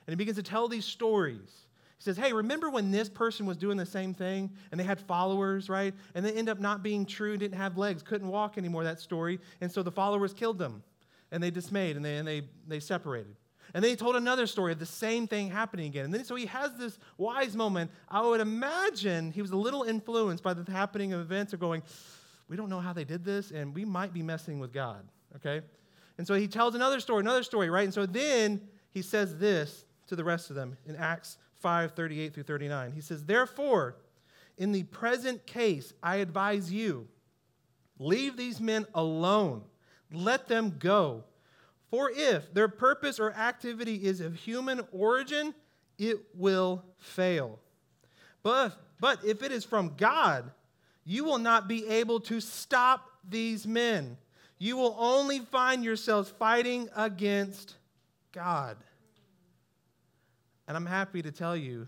And 0.07 0.11
he 0.11 0.15
begins 0.15 0.37
to 0.37 0.43
tell 0.43 0.67
these 0.67 0.85
stories. 0.85 1.64
Says, 2.05 2.17
Hey, 2.17 2.33
remember 2.33 2.69
when 2.69 2.91
this 2.91 3.09
person 3.09 3.47
was 3.47 3.57
doing 3.57 3.77
the 3.77 3.85
same 3.85 4.13
thing 4.13 4.51
and 4.69 4.79
they 4.79 4.83
had 4.83 4.99
followers, 4.99 5.69
right? 5.69 5.91
And 6.13 6.23
they 6.23 6.33
end 6.33 6.49
up 6.49 6.59
not 6.59 6.83
being 6.83 7.03
true, 7.03 7.35
didn't 7.35 7.57
have 7.57 7.79
legs, 7.79 8.03
couldn't 8.03 8.27
walk 8.27 8.59
anymore, 8.59 8.83
that 8.83 8.99
story. 8.99 9.39
And 9.59 9.71
so 9.71 9.81
the 9.81 9.91
followers 9.91 10.31
killed 10.31 10.59
them 10.59 10.83
and 11.31 11.41
they 11.41 11.49
dismayed 11.49 11.95
and 11.95 12.05
they, 12.05 12.17
and 12.17 12.27
they, 12.27 12.43
they 12.67 12.79
separated. 12.79 13.35
And 13.73 13.83
then 13.83 13.89
he 13.89 13.95
told 13.95 14.15
another 14.15 14.45
story 14.45 14.71
of 14.71 14.77
the 14.77 14.85
same 14.85 15.25
thing 15.25 15.49
happening 15.49 15.87
again. 15.87 16.05
And 16.05 16.13
then 16.13 16.23
so 16.23 16.35
he 16.35 16.45
has 16.45 16.75
this 16.75 16.99
wise 17.17 17.55
moment. 17.55 17.89
I 18.07 18.21
would 18.21 18.39
imagine 18.39 19.31
he 19.31 19.41
was 19.41 19.49
a 19.49 19.57
little 19.57 19.81
influenced 19.81 20.43
by 20.43 20.53
the 20.53 20.71
happening 20.71 21.11
of 21.11 21.21
events 21.21 21.53
of 21.53 21.59
going, 21.59 21.81
we 22.47 22.55
don't 22.55 22.69
know 22.69 22.81
how 22.81 22.93
they 22.93 23.03
did 23.03 23.25
this, 23.25 23.49
and 23.49 23.73
we 23.73 23.83
might 23.83 24.13
be 24.13 24.21
messing 24.21 24.59
with 24.59 24.71
God, 24.71 25.03
okay? 25.37 25.65
And 26.19 26.27
so 26.27 26.35
he 26.35 26.47
tells 26.47 26.75
another 26.75 26.99
story, 26.99 27.21
another 27.21 27.41
story, 27.41 27.71
right? 27.71 27.85
And 27.85 27.93
so 27.93 28.05
then 28.05 28.61
he 28.91 29.01
says 29.01 29.39
this 29.39 29.85
to 30.05 30.15
the 30.15 30.23
rest 30.23 30.51
of 30.51 30.55
them 30.55 30.77
in 30.85 30.95
Acts 30.95 31.39
5 31.65 31.93
38 31.93 32.31
through 32.31 32.43
39. 32.43 32.91
He 32.91 33.01
says, 33.01 33.23
Therefore, 33.23 33.95
in 34.55 34.71
the 34.71 34.83
present 34.83 35.47
case, 35.47 35.93
I 36.03 36.17
advise 36.17 36.71
you, 36.71 37.07
leave 37.97 38.37
these 38.37 38.61
men 38.61 38.85
alone, 38.93 39.63
let 40.13 40.47
them 40.47 40.75
go. 40.77 41.23
For 41.89 42.11
if 42.13 42.53
their 42.53 42.67
purpose 42.67 43.19
or 43.19 43.33
activity 43.33 43.95
is 43.95 44.21
of 44.21 44.35
human 44.35 44.81
origin, 44.91 45.55
it 45.97 46.19
will 46.35 46.85
fail. 46.99 47.57
But, 48.43 48.77
but 48.99 49.25
if 49.25 49.41
it 49.41 49.51
is 49.51 49.65
from 49.65 49.95
God, 49.97 50.51
you 51.03 51.23
will 51.23 51.39
not 51.39 51.67
be 51.67 51.87
able 51.87 52.19
to 52.19 52.41
stop 52.41 53.09
these 53.27 53.65
men. 53.65 54.17
You 54.59 54.77
will 54.77 54.95
only 54.99 55.39
find 55.39 55.83
yourselves 55.83 56.29
fighting 56.29 56.89
against 56.95 57.77
God. 58.31 58.77
And 60.67 60.75
I'm 60.75 60.85
happy 60.85 61.21
to 61.21 61.31
tell 61.31 61.55
you, 61.55 61.87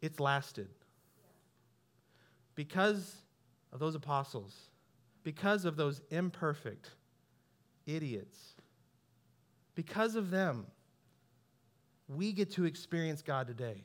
it's 0.00 0.20
lasted. 0.20 0.68
Because 2.54 3.16
of 3.72 3.78
those 3.78 3.94
apostles, 3.94 4.54
because 5.22 5.64
of 5.64 5.76
those 5.76 6.00
imperfect 6.10 6.90
idiots, 7.86 8.54
because 9.74 10.14
of 10.16 10.30
them, 10.30 10.66
we 12.08 12.32
get 12.32 12.50
to 12.52 12.64
experience 12.64 13.22
God 13.22 13.46
today 13.46 13.84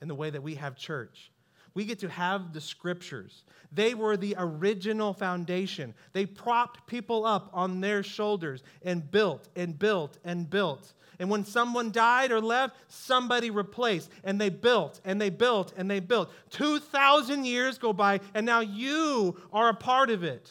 in 0.00 0.08
the 0.08 0.14
way 0.14 0.30
that 0.30 0.42
we 0.42 0.54
have 0.54 0.76
church. 0.76 1.30
We 1.74 1.84
get 1.84 2.00
to 2.00 2.08
have 2.08 2.52
the 2.52 2.60
scriptures. 2.60 3.44
They 3.70 3.94
were 3.94 4.16
the 4.16 4.34
original 4.38 5.12
foundation. 5.12 5.94
They 6.12 6.26
propped 6.26 6.86
people 6.86 7.24
up 7.24 7.50
on 7.52 7.80
their 7.80 8.02
shoulders 8.02 8.64
and 8.82 9.08
built 9.08 9.48
and 9.54 9.78
built 9.78 10.18
and 10.24 10.50
built. 10.50 10.94
And 11.20 11.28
when 11.28 11.44
someone 11.44 11.92
died 11.92 12.32
or 12.32 12.40
left, 12.40 12.74
somebody 12.88 13.50
replaced. 13.50 14.10
And 14.24 14.40
they 14.40 14.48
built 14.48 15.00
and 15.04 15.20
they 15.20 15.28
built 15.28 15.74
and 15.76 15.88
they 15.88 16.00
built. 16.00 16.32
2,000 16.50 17.44
years 17.44 17.76
go 17.76 17.92
by, 17.92 18.20
and 18.34 18.46
now 18.46 18.60
you 18.60 19.38
are 19.52 19.68
a 19.68 19.74
part 19.74 20.08
of 20.10 20.24
it. 20.24 20.50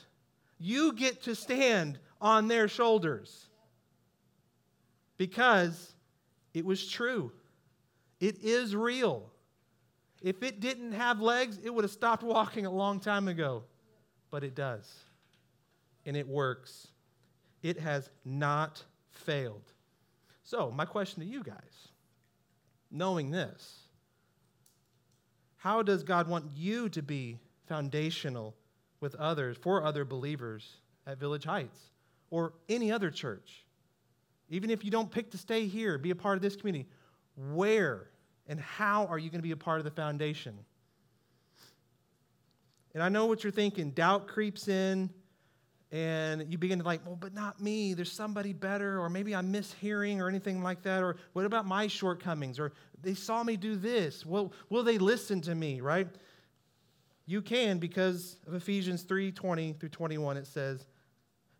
You 0.59 0.93
get 0.93 1.23
to 1.23 1.35
stand 1.35 1.97
on 2.21 2.47
their 2.47 2.67
shoulders 2.67 3.47
because 5.17 5.93
it 6.53 6.63
was 6.63 6.87
true, 6.87 7.31
it 8.19 8.43
is 8.43 8.75
real. 8.75 9.31
If 10.21 10.43
it 10.43 10.59
didn't 10.59 10.91
have 10.91 11.21
legs, 11.21 11.59
it 11.63 11.73
would 11.73 11.85
have 11.85 11.91
stopped 11.91 12.23
walking 12.23 12.65
a 12.65 12.71
long 12.71 12.99
time 12.99 13.27
ago. 13.27 13.63
But 14.29 14.43
it 14.43 14.53
does. 14.53 14.93
And 16.05 16.17
it 16.17 16.27
works. 16.27 16.89
It 17.63 17.79
has 17.79 18.09
not 18.25 18.83
failed. 19.11 19.71
So, 20.49 20.71
my 20.71 20.85
question 20.85 21.21
to 21.21 21.29
you 21.29 21.43
guys, 21.43 21.89
knowing 22.89 23.29
this, 23.29 23.81
how 25.57 25.83
does 25.83 26.01
God 26.01 26.27
want 26.27 26.45
you 26.55 26.89
to 26.89 27.03
be 27.03 27.37
foundational 27.67 28.55
with 28.99 29.13
others, 29.13 29.57
for 29.57 29.83
other 29.83 30.05
believers 30.05 30.77
at 31.05 31.19
Village 31.19 31.43
Heights 31.43 31.79
or 32.31 32.53
any 32.67 32.91
other 32.91 33.11
church? 33.11 33.63
Even 34.49 34.71
if 34.71 34.83
you 34.83 34.89
don't 34.89 35.11
pick 35.11 35.29
to 35.29 35.37
stay 35.37 35.67
here, 35.67 35.99
be 35.99 36.09
a 36.09 36.15
part 36.15 36.35
of 36.35 36.41
this 36.41 36.55
community, 36.55 36.89
where 37.53 38.07
and 38.47 38.59
how 38.59 39.05
are 39.05 39.19
you 39.19 39.29
going 39.29 39.41
to 39.41 39.47
be 39.47 39.51
a 39.51 39.55
part 39.55 39.77
of 39.77 39.83
the 39.83 39.91
foundation? 39.91 40.57
And 42.95 43.03
I 43.03 43.09
know 43.09 43.27
what 43.27 43.43
you're 43.43 43.51
thinking. 43.51 43.91
Doubt 43.91 44.27
creeps 44.27 44.67
in, 44.67 45.11
and 45.91 46.51
you 46.51 46.57
begin 46.57 46.79
to 46.79 46.85
like, 46.85 47.05
well, 47.05 47.15
but 47.15 47.33
not 47.33 47.59
me. 47.59 47.93
There's 47.93 48.11
somebody 48.11 48.53
better, 48.53 48.99
or 48.99 49.09
maybe 49.09 49.35
I'm 49.35 49.51
mishearing, 49.51 50.19
or 50.19 50.29
anything 50.29 50.61
like 50.61 50.83
that. 50.83 51.01
Or 51.01 51.17
what 51.33 51.45
about 51.45 51.65
my 51.65 51.87
shortcomings? 51.87 52.59
Or 52.59 52.73
they 53.01 53.15
saw 53.15 53.43
me 53.43 53.57
do 53.57 53.75
this. 53.75 54.25
Well, 54.25 54.53
will 54.69 54.83
they 54.83 54.97
listen 54.97 55.41
to 55.41 55.55
me, 55.55 55.81
right? 55.81 56.07
You 57.25 57.41
can 57.41 57.79
because 57.79 58.37
of 58.47 58.53
Ephesians 58.53 59.03
3 59.03 59.31
20 59.31 59.73
through 59.73 59.89
21. 59.89 60.37
It 60.37 60.47
says, 60.47 60.85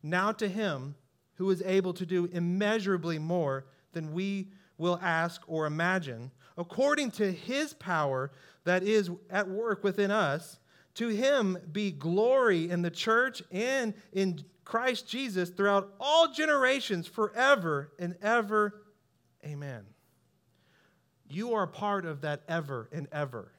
Now 0.04 0.32
to 0.34 0.48
him 0.48 0.96
who 1.36 1.50
is 1.50 1.62
able 1.63 1.94
to 1.94 2.06
do 2.06 2.26
immeasurably 2.26 3.18
more 3.18 3.65
than 3.94 4.13
we 4.13 4.50
will 4.78 5.00
ask 5.02 5.42
or 5.48 5.65
imagine 5.65 6.32
according 6.60 7.10
to 7.10 7.32
his 7.32 7.74
power 7.74 8.32
that 8.65 8.84
is 8.84 9.10
at 9.30 9.48
work 9.48 9.84
within 9.84 10.12
us. 10.12 10.60
To 10.99 11.07
him 11.07 11.57
be 11.71 11.91
glory 11.91 12.69
in 12.69 12.81
the 12.81 12.91
church 12.91 13.41
and 13.53 13.93
in 14.12 14.43
Christ 14.65 15.07
Jesus 15.07 15.49
throughout 15.49 15.93
all 15.97 16.33
generations, 16.33 17.07
forever 17.07 17.93
and 17.97 18.17
ever. 18.21 18.81
Amen. 19.45 19.85
You 21.29 21.53
are 21.53 21.67
part 21.67 22.05
of 22.05 22.19
that 22.21 22.41
ever 22.49 22.89
and 22.91 23.07
ever. 23.13 23.49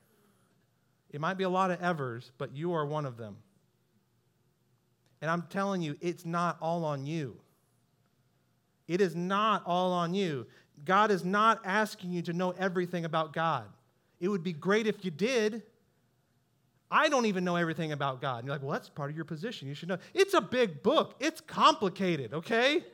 It 1.08 1.22
might 1.22 1.38
be 1.38 1.44
a 1.44 1.48
lot 1.48 1.70
of 1.70 1.80
evers, 1.80 2.30
but 2.36 2.54
you 2.54 2.74
are 2.74 2.84
one 2.84 3.06
of 3.06 3.16
them. 3.16 3.38
And 5.22 5.30
I'm 5.30 5.46
telling 5.48 5.80
you, 5.80 5.96
it's 6.02 6.26
not 6.26 6.58
all 6.60 6.84
on 6.84 7.06
you. 7.06 7.38
It 8.86 9.00
is 9.00 9.16
not 9.16 9.62
all 9.64 9.94
on 9.94 10.12
you. 10.12 10.46
God 10.84 11.10
is 11.10 11.24
not 11.24 11.62
asking 11.64 12.12
you 12.12 12.20
to 12.20 12.34
know 12.34 12.50
everything 12.58 13.06
about 13.06 13.32
God. 13.32 13.64
It 14.20 14.28
would 14.28 14.42
be 14.42 14.52
great 14.52 14.86
if 14.86 15.06
you 15.06 15.10
did. 15.10 15.62
I 16.90 17.08
don't 17.08 17.26
even 17.26 17.44
know 17.44 17.56
everything 17.56 17.92
about 17.92 18.20
God. 18.20 18.38
And 18.38 18.46
you're 18.46 18.54
like, 18.54 18.62
well, 18.62 18.72
that's 18.72 18.88
part 18.88 19.10
of 19.10 19.16
your 19.16 19.24
position. 19.24 19.68
You 19.68 19.74
should 19.74 19.88
know. 19.88 19.98
It's 20.12 20.34
a 20.34 20.40
big 20.40 20.82
book, 20.82 21.14
it's 21.20 21.40
complicated, 21.40 22.34
okay? 22.34 22.84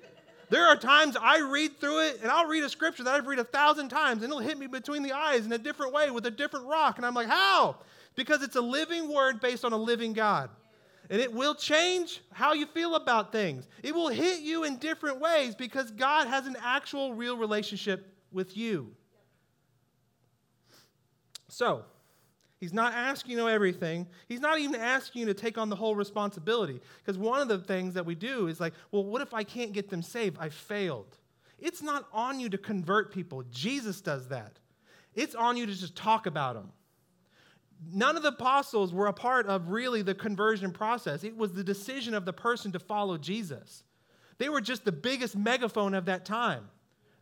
There 0.49 0.65
are 0.65 0.77
times 0.77 1.17
I 1.21 1.41
read 1.41 1.81
through 1.81 2.07
it 2.07 2.21
and 2.23 2.31
I'll 2.31 2.47
read 2.47 2.63
a 2.63 2.69
scripture 2.69 3.03
that 3.05 3.15
I've 3.15 3.27
read 3.27 3.41
a 3.41 3.45
thousand 3.45 3.89
times 3.89 4.23
and 4.23 4.31
it'll 4.31 4.39
hit 4.39 4.59
me 4.59 4.69
between 4.69 5.03
the 5.03 5.13
eyes 5.13 5.45
in 5.45 5.53
a 5.53 5.59
different 5.59 5.93
way 5.93 6.11
with 6.11 6.27
a 6.27 6.31
different 6.31 6.67
rock. 6.67 6.99
And 6.99 7.07
I'm 7.07 7.15
like, 7.15 7.27
how? 7.27 7.77
Because 8.15 8.43
it's 8.43 8.55
a 8.55 8.61
living 8.61 9.13
word 9.13 9.41
based 9.41 9.65
on 9.65 9.73
a 9.73 9.77
living 9.77 10.13
God. 10.13 10.51
And 11.11 11.21
it 11.21 11.33
will 11.33 11.55
change 11.55 12.21
how 12.33 12.53
you 12.53 12.67
feel 12.67 12.97
about 12.97 13.33
things. 13.33 13.67
It 13.83 13.95
will 13.95 14.09
hit 14.09 14.41
you 14.41 14.65
in 14.65 14.77
different 14.77 15.21
ways 15.21 15.55
because 15.55 15.91
God 15.91 16.27
has 16.27 16.47
an 16.47 16.57
actual, 16.63 17.15
real 17.15 17.37
relationship 17.37 18.13
with 18.33 18.57
you. 18.57 18.93
So, 21.49 21.85
He's 22.59 22.73
not 22.73 22.95
asking 22.95 23.33
you 23.33 23.37
to 23.37 23.43
know 23.45 23.49
everything. 23.49 24.07
He's 24.29 24.41
not 24.41 24.59
even 24.59 24.77
asking 24.77 25.21
you 25.21 25.27
to 25.27 25.35
take 25.35 25.59
on 25.59 25.69
the 25.69 25.77
whole 25.77 25.95
responsibility. 25.95 26.81
Because 26.99 27.19
one 27.19 27.41
of 27.41 27.49
the 27.49 27.59
things 27.59 27.95
that 27.95 28.07
we 28.07 28.15
do 28.15 28.47
is 28.47 28.61
like, 28.61 28.73
well, 28.91 29.05
what 29.05 29.21
if 29.21 29.35
I 29.35 29.45
can't 29.45 29.73
get 29.73 29.91
them 29.91 30.03
saved? 30.03 30.39
I 30.41 30.49
failed. 30.49 31.19
It's 31.59 31.83
not 31.83 32.07
on 32.13 32.41
you 32.41 32.49
to 32.49 32.59
convert 32.59 33.13
people. 33.13 33.43
Jesus 33.51 34.01
does 34.01 34.29
that. 34.29 34.59
It's 35.15 35.35
on 35.35 35.57
you 35.57 35.67
to 35.67 35.75
just 35.75 35.97
talk 35.97 36.27
about 36.27 36.55
them 36.55 36.73
none 37.93 38.17
of 38.17 38.23
the 38.23 38.31
apostles 38.31 38.93
were 38.93 39.07
a 39.07 39.13
part 39.13 39.47
of 39.47 39.69
really 39.69 40.03
the 40.03 40.15
conversion 40.15 40.73
process. 40.73 41.25
It 41.25 41.37
was 41.37 41.53
the 41.53 41.65
decision 41.65 42.15
of 42.15 42.25
the 42.25 42.33
person 42.33 42.73
to 42.73 42.79
follow 42.79 43.19
Jesus. 43.19 43.83
They 44.39 44.49
were 44.49 44.61
just 44.61 44.85
the 44.85 44.93
biggest 44.93 45.37
megaphone 45.37 45.95
of 45.95 46.07
that 46.07 46.25
time 46.25 46.69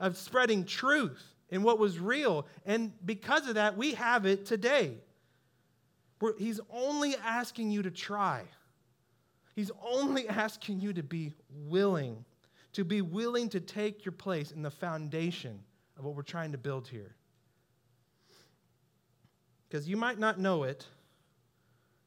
of 0.01 0.17
spreading 0.17 0.65
truth 0.65 1.23
and 1.51 1.63
what 1.63 1.79
was 1.79 1.99
real. 1.99 2.47
And 2.67 2.93
because 3.05 3.49
of 3.49 3.55
that, 3.55 3.77
we 3.77 3.95
have 3.95 4.27
it 4.27 4.47
today. 4.47 4.99
He's 6.39 6.61
only 6.71 7.17
asking 7.17 7.71
you 7.71 7.83
to 7.83 7.91
try. 7.91 8.45
He's 9.55 9.71
only 9.83 10.29
asking 10.29 10.81
you 10.81 10.93
to 10.93 11.03
be 11.03 11.33
willing, 11.67 12.25
to 12.73 12.85
be 12.85 13.03
willing 13.03 13.49
to 13.51 13.61
take 13.61 14.05
your 14.05 14.13
place 14.13 14.51
in 14.51 14.63
the 14.63 14.71
foundation 14.71 15.61
of 15.99 16.05
what 16.05 16.15
we're 16.15 16.23
trying 16.23 16.53
to 16.53 16.59
build 16.59 16.89
here. 16.89 17.15
Because 19.69 19.89
you 19.89 19.97
might 19.97 20.19
not 20.19 20.39
know 20.39 20.63
it, 20.65 20.87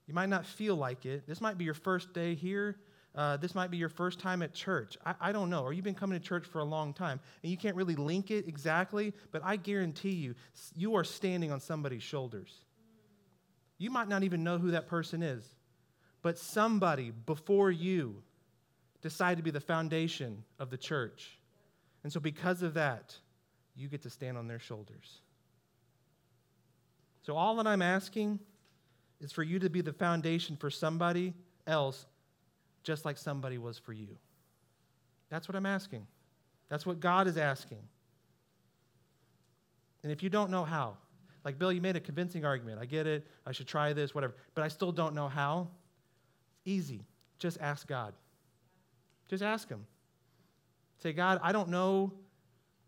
you 0.08 0.14
might 0.14 0.30
not 0.30 0.46
feel 0.46 0.76
like 0.76 1.06
it. 1.06 1.28
This 1.28 1.42
might 1.42 1.58
be 1.58 1.66
your 1.66 1.74
first 1.74 2.14
day 2.14 2.34
here. 2.34 2.78
Uh, 3.14 3.36
this 3.36 3.56
might 3.56 3.72
be 3.72 3.78
your 3.78 3.90
first 3.90 4.20
time 4.20 4.42
at 4.42 4.54
church. 4.54 4.98
I, 5.06 5.16
I 5.20 5.32
don't 5.32 5.50
know. 5.50 5.64
Or 5.64 5.74
you've 5.74 5.84
been 5.84 5.96
coming 5.96 6.18
to 6.18 6.26
church 6.26 6.46
for 6.46 6.60
a 6.60 6.64
long 6.64 6.94
time 6.94 7.20
and 7.42 7.52
you 7.52 7.58
can't 7.58 7.76
really 7.76 7.96
link 7.96 8.32
it 8.32 8.48
exactly, 8.48 9.14
but 9.32 9.42
I 9.44 9.56
guarantee 9.56 10.12
you, 10.12 10.36
you 10.76 10.96
are 10.96 11.04
standing 11.04 11.52
on 11.52 11.60
somebody's 11.60 12.04
shoulders. 12.04 12.54
You 13.78 13.90
might 13.92 14.08
not 14.08 14.24
even 14.24 14.44
know 14.44 14.58
who 14.58 14.72
that 14.72 14.88
person 14.88 15.22
is, 15.22 15.46
but 16.22 16.38
somebody 16.38 17.12
before 17.12 17.72
you 17.72 18.24
decided 19.02 19.38
to 19.38 19.44
be 19.44 19.52
the 19.52 19.60
foundation 19.60 20.44
of 20.60 20.70
the 20.70 20.78
church. 20.78 21.38
And 22.04 22.12
so, 22.12 22.20
because 22.20 22.64
of 22.64 22.74
that, 22.76 23.16
you 23.76 23.88
get 23.88 24.02
to 24.04 24.10
stand 24.10 24.38
on 24.38 24.48
their 24.48 24.60
shoulders. 24.60 25.22
So, 27.24 27.36
all 27.36 27.56
that 27.58 27.68
I'm 27.68 27.82
asking 27.82 28.40
is 29.20 29.32
for 29.32 29.44
you 29.44 29.60
to 29.60 29.70
be 29.70 29.82
the 29.82 29.94
foundation 29.94 30.56
for 30.56 30.70
somebody 30.70 31.34
else, 31.66 32.06
just 32.84 33.06
like 33.06 33.18
somebody 33.18 33.58
was 33.58 33.78
for 33.78 33.94
you. 33.94 34.18
That's 35.30 35.48
what 35.48 35.56
I'm 35.56 35.66
asking. 35.66 36.08
That's 36.70 36.86
what 36.86 37.00
God 37.00 37.28
is 37.28 37.38
asking. 37.38 37.82
And 40.04 40.12
if 40.12 40.24
you 40.24 40.30
don't 40.30 40.52
know 40.52 40.64
how, 40.64 40.98
like 41.48 41.58
Bill, 41.58 41.72
you 41.72 41.80
made 41.80 41.96
a 41.96 42.02
convincing 42.02 42.44
argument. 42.44 42.78
I 42.82 42.84
get 42.84 43.08
it. 43.08 43.26
I 43.46 43.54
should 43.54 43.68
try 43.68 43.94
this, 43.94 44.14
whatever. 44.14 44.36
But 44.54 44.66
I 44.66 44.68
still 44.68 44.92
don't 44.92 45.16
know 45.16 45.30
how. 45.30 45.70
Easy. 46.66 47.06
Just 47.40 47.58
ask 47.62 47.88
God. 47.88 48.14
Just 49.30 49.42
ask 49.42 49.70
Him. 49.70 49.86
Say, 51.02 51.14
God, 51.14 51.40
I 51.42 51.54
don't 51.54 51.70
know. 51.70 52.12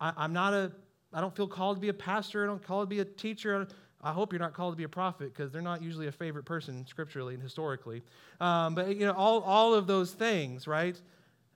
I, 0.02 0.26
am 0.26 0.34
not 0.34 0.54
a, 0.54 0.74
I 1.14 1.22
don't 1.22 1.34
feel 1.34 1.48
called 1.48 1.78
to 1.78 1.80
be 1.80 1.88
a 1.88 1.94
pastor. 1.94 2.44
I 2.44 2.48
don't 2.48 2.62
call 2.62 2.82
to 2.82 2.86
be 2.86 3.00
a 3.00 3.06
teacher. 3.06 3.66
I 4.04 4.12
hope 4.12 4.34
you're 4.34 4.42
not 4.42 4.54
called 4.54 4.74
to 4.74 4.78
be 4.78 4.84
a 4.84 4.90
prophet 4.90 5.34
because 5.34 5.54
they're 5.54 5.62
not 5.62 5.82
usually 5.82 6.08
a 6.08 6.12
favorite 6.12 6.44
person 6.44 6.86
scripturally 6.86 7.36
and 7.36 7.42
historically. 7.42 8.02
Um, 8.42 8.76
but, 8.76 8.94
you 8.94 9.06
know, 9.06 9.14
all, 9.14 9.40
all 9.40 9.74
of 9.74 9.88
those 9.88 10.12
things, 10.12 10.68
right? 10.68 11.00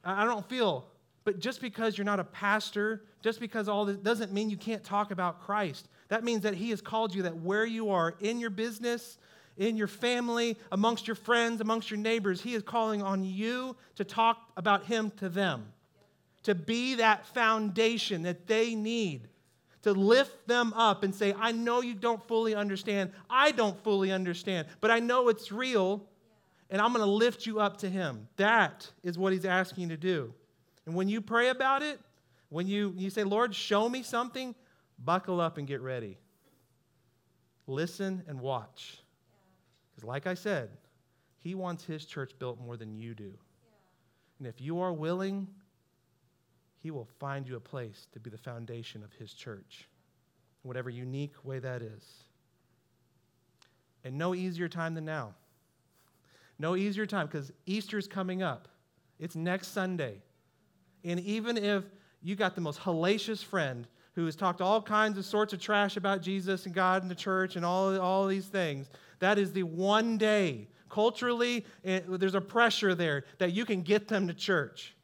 I, 0.06 0.22
I 0.22 0.26
don't 0.26 0.48
feel. 0.48 0.88
But 1.26 1.40
just 1.40 1.60
because 1.60 1.98
you're 1.98 2.06
not 2.06 2.22
a 2.22 2.24
pastor, 2.24 3.04
just 3.22 3.42
because 3.42 3.68
all 3.68 3.84
this 3.84 3.98
doesn't 3.98 4.32
mean 4.32 4.50
you 4.50 4.56
can't 4.56 4.86
talk 4.86 5.12
about 5.12 5.42
Christ. 5.42 5.90
That 6.14 6.24
means 6.24 6.44
that 6.44 6.54
He 6.54 6.70
has 6.70 6.80
called 6.80 7.16
you 7.16 7.24
that 7.24 7.38
where 7.38 7.66
you 7.66 7.90
are 7.90 8.14
in 8.20 8.40
your 8.40 8.52
business, 8.52 9.18
in 9.58 9.76
your 9.76 9.88
family, 9.88 10.60
amongst 10.72 11.08
your 11.08 11.16
friends, 11.16 11.60
amongst 11.60 11.90
your 11.90 11.98
neighbors, 11.98 12.40
He 12.40 12.54
is 12.54 12.62
calling 12.62 13.02
on 13.02 13.24
you 13.24 13.76
to 13.96 14.04
talk 14.04 14.52
about 14.56 14.86
Him 14.86 15.12
to 15.18 15.28
them, 15.28 15.74
to 16.44 16.54
be 16.54 16.94
that 16.94 17.26
foundation 17.26 18.22
that 18.22 18.46
they 18.46 18.76
need 18.76 19.28
to 19.82 19.92
lift 19.92 20.48
them 20.48 20.72
up 20.74 21.02
and 21.02 21.16
say, 21.16 21.34
I 21.36 21.52
know 21.52 21.82
you 21.82 21.96
don't 21.96 22.24
fully 22.28 22.54
understand. 22.54 23.10
I 23.28 23.52
don't 23.52 23.84
fully 23.84 24.12
understand, 24.12 24.68
but 24.82 24.92
I 24.92 25.00
know 25.00 25.30
it's 25.30 25.52
real, 25.52 26.04
and 26.70 26.80
I'm 26.80 26.94
going 26.94 27.04
to 27.04 27.12
lift 27.12 27.48
you 27.48 27.60
up 27.60 27.78
to 27.78 27.90
Him. 27.90 28.28
That 28.38 28.88
is 29.02 29.18
what 29.18 29.34
He's 29.34 29.46
asking 29.46 29.86
you 29.86 29.90
to 29.90 29.98
do. 29.98 30.32
And 30.86 30.94
when 30.94 31.10
you 31.10 31.22
pray 31.22 31.50
about 31.50 31.82
it, 31.82 32.00
when 32.50 32.68
you, 32.68 32.94
you 32.96 33.10
say, 33.10 33.24
Lord, 33.24 33.56
show 33.56 33.90
me 33.90 34.04
something, 34.04 34.54
buckle 35.00 35.40
up 35.40 35.58
and 35.58 35.68
get 35.68 35.82
ready. 35.82 36.18
Listen 37.68 38.24
and 38.28 38.40
watch. 38.40 38.98
Because, 39.90 40.08
like 40.08 40.28
I 40.28 40.34
said, 40.34 40.70
He 41.40 41.56
wants 41.56 41.84
His 41.84 42.06
church 42.06 42.32
built 42.40 42.60
more 42.60 42.78
than 42.78 42.96
you 42.96 43.14
do. 43.14 43.34
And 44.40 44.48
if 44.48 44.60
you 44.60 44.80
are 44.80 44.92
willing, 44.92 45.48
he 46.84 46.92
will 46.92 47.08
find 47.18 47.48
you 47.48 47.56
a 47.56 47.62
place 47.62 48.08
to 48.12 48.20
be 48.20 48.30
the 48.30 48.38
foundation 48.38 49.04
of 49.04 49.14
His 49.14 49.34
church, 49.34 49.88
whatever 50.64 50.90
unique 50.90 51.34
way 51.46 51.60
that 51.60 51.82
is. 51.82 52.26
And 54.04 54.18
no 54.18 54.36
easier 54.36 54.68
time 54.68 54.94
than 54.94 55.06
now. 55.06 55.34
No 56.60 56.76
easier 56.76 57.06
time 57.06 57.28
because 57.28 57.54
Easter's 57.66 58.06
coming 58.06 58.44
up. 58.44 58.68
It's 59.18 59.36
next 59.36 59.70
Sunday. 59.70 60.22
And 61.06 61.22
even 61.22 61.58
if 61.58 61.86
you 62.22 62.36
got 62.36 62.56
the 62.56 62.62
most 62.62 62.82
hellacious 62.82 63.42
friend 63.42 63.88
who 64.16 64.26
has 64.26 64.36
talked 64.36 64.62
all 64.62 64.82
kinds 64.82 65.18
of 65.18 65.26
sorts 65.26 65.54
of 65.54 65.60
trash 65.60 65.98
about 65.98 66.22
Jesus 66.22 66.66
and 66.66 66.74
God 66.74 67.02
and 67.02 67.10
the 67.10 67.16
church 67.16 67.56
and 67.56 67.66
all, 67.66 68.00
all 68.00 68.28
these 68.28 68.48
things, 68.48 68.90
that 69.20 69.40
is 69.40 69.52
the 69.54 69.64
one 69.64 70.18
day, 70.18 70.68
culturally, 70.90 71.66
eh, 71.84 72.02
there's 72.08 72.36
a 72.36 72.42
pressure 72.42 72.94
there 72.94 73.26
that 73.40 73.54
you 73.54 73.66
can 73.66 73.82
get 73.82 74.08
them 74.08 74.28
to 74.28 74.34
church. 74.34 74.96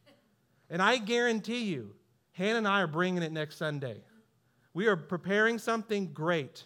And 0.70 0.82
I 0.82 0.98
guarantee 0.98 1.66
you, 1.66 1.96
Hannah 2.34 2.60
and 2.60 2.68
I 2.68 2.82
are 2.82 2.88
bringing 2.88 3.24
it 3.24 3.32
next 3.32 3.58
Sunday. 3.58 4.02
We 4.74 4.88
are 4.88 4.96
preparing 4.96 5.58
something 5.58 6.14
great. 6.14 6.64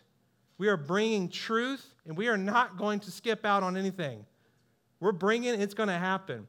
We 0.57 0.67
are 0.67 0.77
bringing 0.77 1.29
truth, 1.29 1.85
and 2.05 2.17
we 2.17 2.27
are 2.27 2.37
not 2.37 2.77
going 2.77 2.99
to 3.01 3.11
skip 3.11 3.45
out 3.45 3.63
on 3.63 3.77
anything. 3.77 4.25
We're 4.99 5.13
bringing 5.13 5.59
it's 5.59 5.73
going 5.73 5.89
to 5.89 5.97
happen. 5.97 6.47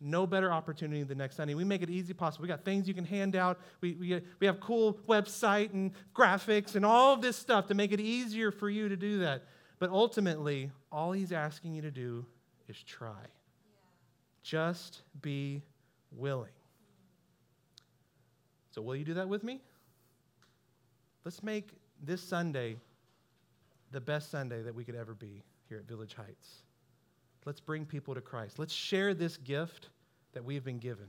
No 0.00 0.26
better 0.26 0.52
opportunity 0.52 1.02
than 1.02 1.18
next 1.18 1.36
Sunday. 1.36 1.54
We 1.54 1.64
make 1.64 1.82
it 1.82 1.88
easy 1.88 2.12
possible. 2.12 2.42
We 2.42 2.48
got 2.48 2.64
things 2.64 2.86
you 2.86 2.94
can 2.94 3.04
hand 3.04 3.34
out. 3.34 3.58
We, 3.80 3.94
we, 3.94 4.20
we 4.40 4.46
have 4.46 4.60
cool 4.60 4.98
website 5.08 5.72
and 5.72 5.92
graphics 6.14 6.74
and 6.74 6.84
all 6.84 7.14
of 7.14 7.22
this 7.22 7.36
stuff 7.36 7.66
to 7.68 7.74
make 7.74 7.92
it 7.92 8.00
easier 8.00 8.50
for 8.50 8.68
you 8.68 8.88
to 8.88 8.96
do 8.96 9.20
that. 9.20 9.44
But 9.78 9.90
ultimately, 9.90 10.70
all 10.92 11.12
he's 11.12 11.32
asking 11.32 11.74
you 11.74 11.82
to 11.82 11.90
do 11.90 12.26
is 12.68 12.82
try. 12.82 13.26
Just 14.42 15.02
be 15.22 15.62
willing. 16.12 16.50
So, 18.70 18.82
will 18.82 18.96
you 18.96 19.04
do 19.04 19.14
that 19.14 19.28
with 19.28 19.42
me? 19.42 19.60
Let's 21.24 21.42
make 21.42 21.70
this 22.02 22.22
Sunday 22.22 22.76
the 23.92 24.00
best 24.00 24.30
Sunday 24.30 24.62
that 24.62 24.74
we 24.74 24.84
could 24.84 24.94
ever 24.94 25.14
be 25.14 25.42
here 25.68 25.78
at 25.78 25.88
Village 25.88 26.14
Heights. 26.14 26.62
Let's 27.46 27.60
bring 27.60 27.86
people 27.86 28.14
to 28.14 28.20
Christ. 28.20 28.58
Let's 28.58 28.74
share 28.74 29.14
this 29.14 29.38
gift 29.38 29.88
that 30.34 30.44
we've 30.44 30.64
been 30.64 30.78
given. 30.78 31.06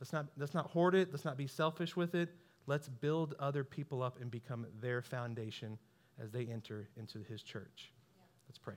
Let's 0.00 0.12
not, 0.12 0.26
let's 0.38 0.54
not 0.54 0.70
hoard 0.70 0.94
it. 0.94 1.10
Let's 1.10 1.24
not 1.24 1.36
be 1.36 1.46
selfish 1.46 1.96
with 1.96 2.14
it. 2.14 2.30
Let's 2.66 2.88
build 2.88 3.34
other 3.38 3.64
people 3.64 4.02
up 4.02 4.20
and 4.20 4.30
become 4.30 4.66
their 4.80 5.02
foundation 5.02 5.76
as 6.22 6.30
they 6.30 6.46
enter 6.46 6.88
into 6.96 7.22
his 7.28 7.42
church. 7.42 7.92
Yeah. 8.16 8.22
Let's 8.48 8.58
pray. 8.58 8.76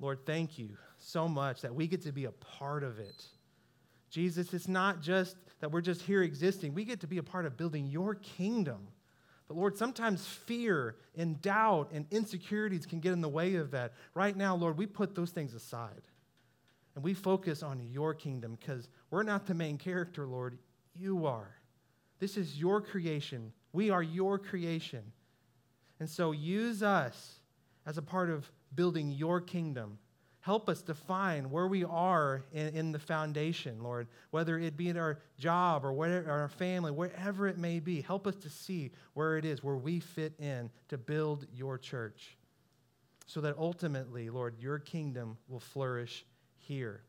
Lord, 0.00 0.26
thank 0.26 0.58
you 0.58 0.70
so 0.98 1.28
much 1.28 1.62
that 1.62 1.74
we 1.74 1.86
get 1.86 2.02
to 2.02 2.12
be 2.12 2.24
a 2.24 2.32
part 2.32 2.82
of 2.82 2.98
it. 2.98 3.24
Jesus, 4.10 4.52
it's 4.52 4.68
not 4.68 5.00
just 5.00 5.36
that 5.60 5.70
we're 5.70 5.80
just 5.80 6.02
here 6.02 6.22
existing. 6.22 6.74
We 6.74 6.84
get 6.84 7.00
to 7.00 7.06
be 7.06 7.18
a 7.18 7.22
part 7.22 7.46
of 7.46 7.56
building 7.56 7.86
your 7.86 8.16
kingdom. 8.16 8.88
But 9.48 9.56
Lord, 9.56 9.76
sometimes 9.76 10.26
fear 10.26 10.96
and 11.16 11.40
doubt 11.42 11.90
and 11.92 12.06
insecurities 12.10 12.86
can 12.86 13.00
get 13.00 13.12
in 13.12 13.20
the 13.20 13.28
way 13.28 13.56
of 13.56 13.70
that. 13.72 13.92
Right 14.14 14.36
now, 14.36 14.56
Lord, 14.56 14.78
we 14.78 14.86
put 14.86 15.14
those 15.14 15.30
things 15.30 15.54
aside 15.54 16.02
and 16.94 17.04
we 17.04 17.14
focus 17.14 17.62
on 17.62 17.80
your 17.90 18.14
kingdom 18.14 18.56
because 18.58 18.88
we're 19.10 19.22
not 19.22 19.46
the 19.46 19.54
main 19.54 19.78
character, 19.78 20.26
Lord. 20.26 20.58
You 20.94 21.26
are. 21.26 21.54
This 22.20 22.36
is 22.36 22.58
your 22.58 22.80
creation. 22.80 23.52
We 23.72 23.90
are 23.90 24.02
your 24.02 24.38
creation. 24.38 25.12
And 26.00 26.08
so 26.08 26.32
use 26.32 26.82
us 26.82 27.40
as 27.86 27.98
a 27.98 28.02
part 28.02 28.30
of 28.30 28.50
building 28.74 29.10
your 29.10 29.40
kingdom 29.40 29.98
Help 30.44 30.68
us 30.68 30.82
define 30.82 31.48
where 31.48 31.66
we 31.66 31.84
are 31.84 32.44
in, 32.52 32.68
in, 32.76 32.92
the 32.92 32.98
foundation, 32.98 33.82
Lord, 33.82 34.08
whether 34.30 34.58
it 34.58 34.76
be 34.76 34.90
in 34.90 34.98
our 34.98 35.18
job 35.38 35.86
or 35.86 35.94
whatever, 35.94 36.30
our 36.30 36.50
family, 36.50 36.92
wherever 36.92 37.46
it 37.46 37.56
may 37.56 37.80
be. 37.80 38.02
Help 38.02 38.26
us 38.26 38.36
to 38.36 38.50
see 38.50 38.90
where 39.14 39.38
it 39.38 39.46
is, 39.46 39.64
where 39.64 39.76
we 39.76 40.00
fit 40.00 40.34
in 40.38 40.68
to 40.88 40.98
build 40.98 41.46
your 41.54 41.78
church. 41.78 42.36
So 43.24 43.40
that 43.40 43.56
ultimately, 43.56 44.28
Lord, 44.28 44.56
your 44.58 44.78
kingdom 44.78 45.38
will 45.48 45.60
flourish 45.60 46.26
here. 46.58 47.00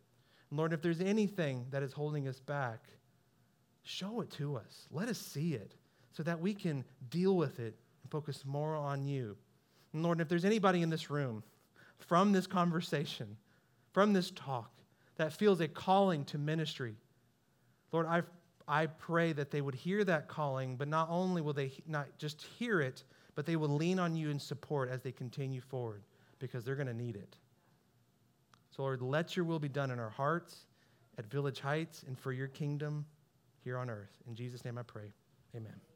And 0.49 0.57
Lord, 0.57 0.71
if 0.71 0.81
there's 0.81 1.01
anything 1.01 1.65
that 1.71 1.83
is 1.83 1.91
holding 1.91 2.29
us 2.29 2.39
back, 2.39 2.87
show 3.83 4.21
it 4.21 4.31
to 4.31 4.55
us. 4.55 4.87
Let 4.91 5.09
us 5.09 5.19
see 5.19 5.55
it 5.55 5.75
so 6.13 6.23
that 6.23 6.39
we 6.39 6.53
can 6.53 6.85
deal 7.09 7.35
with 7.35 7.59
it 7.59 7.75
and 8.01 8.09
focus 8.09 8.43
more 8.45 8.75
on 8.77 9.03
you. 9.03 9.35
And 9.91 10.03
Lord, 10.03 10.21
if 10.21 10.29
there's 10.29 10.45
anybody 10.45 10.81
in 10.81 10.89
this 10.89 11.09
room, 11.09 11.43
from 11.99 12.31
this 12.31 12.47
conversation, 12.47 13.37
from 13.93 14.13
this 14.13 14.31
talk, 14.31 14.71
that 15.17 15.33
feels 15.33 15.61
a 15.61 15.67
calling 15.67 16.25
to 16.25 16.37
ministry. 16.37 16.95
Lord, 17.91 18.05
I, 18.07 18.23
I 18.67 18.87
pray 18.87 19.33
that 19.33 19.51
they 19.51 19.61
would 19.61 19.75
hear 19.75 20.03
that 20.03 20.27
calling, 20.27 20.75
but 20.75 20.87
not 20.87 21.07
only 21.09 21.41
will 21.41 21.53
they 21.53 21.71
not 21.87 22.07
just 22.17 22.41
hear 22.41 22.81
it, 22.81 23.03
but 23.35 23.45
they 23.45 23.55
will 23.55 23.69
lean 23.69 23.99
on 23.99 24.15
you 24.15 24.29
in 24.29 24.39
support 24.39 24.89
as 24.89 25.01
they 25.01 25.11
continue 25.11 25.61
forward 25.61 26.03
because 26.39 26.63
they're 26.63 26.75
going 26.75 26.87
to 26.87 26.93
need 26.93 27.15
it. 27.15 27.37
So, 28.75 28.83
Lord, 28.83 29.01
let 29.01 29.35
your 29.35 29.45
will 29.45 29.59
be 29.59 29.69
done 29.69 29.91
in 29.91 29.99
our 29.99 30.09
hearts, 30.09 30.65
at 31.17 31.25
Village 31.25 31.61
Heights, 31.61 32.03
and 32.07 32.19
for 32.19 32.33
your 32.33 32.47
kingdom 32.47 33.05
here 33.63 33.77
on 33.77 33.89
earth. 33.89 34.11
In 34.27 34.35
Jesus' 34.35 34.65
name 34.65 34.77
I 34.77 34.83
pray. 34.83 35.13
Amen. 35.55 35.94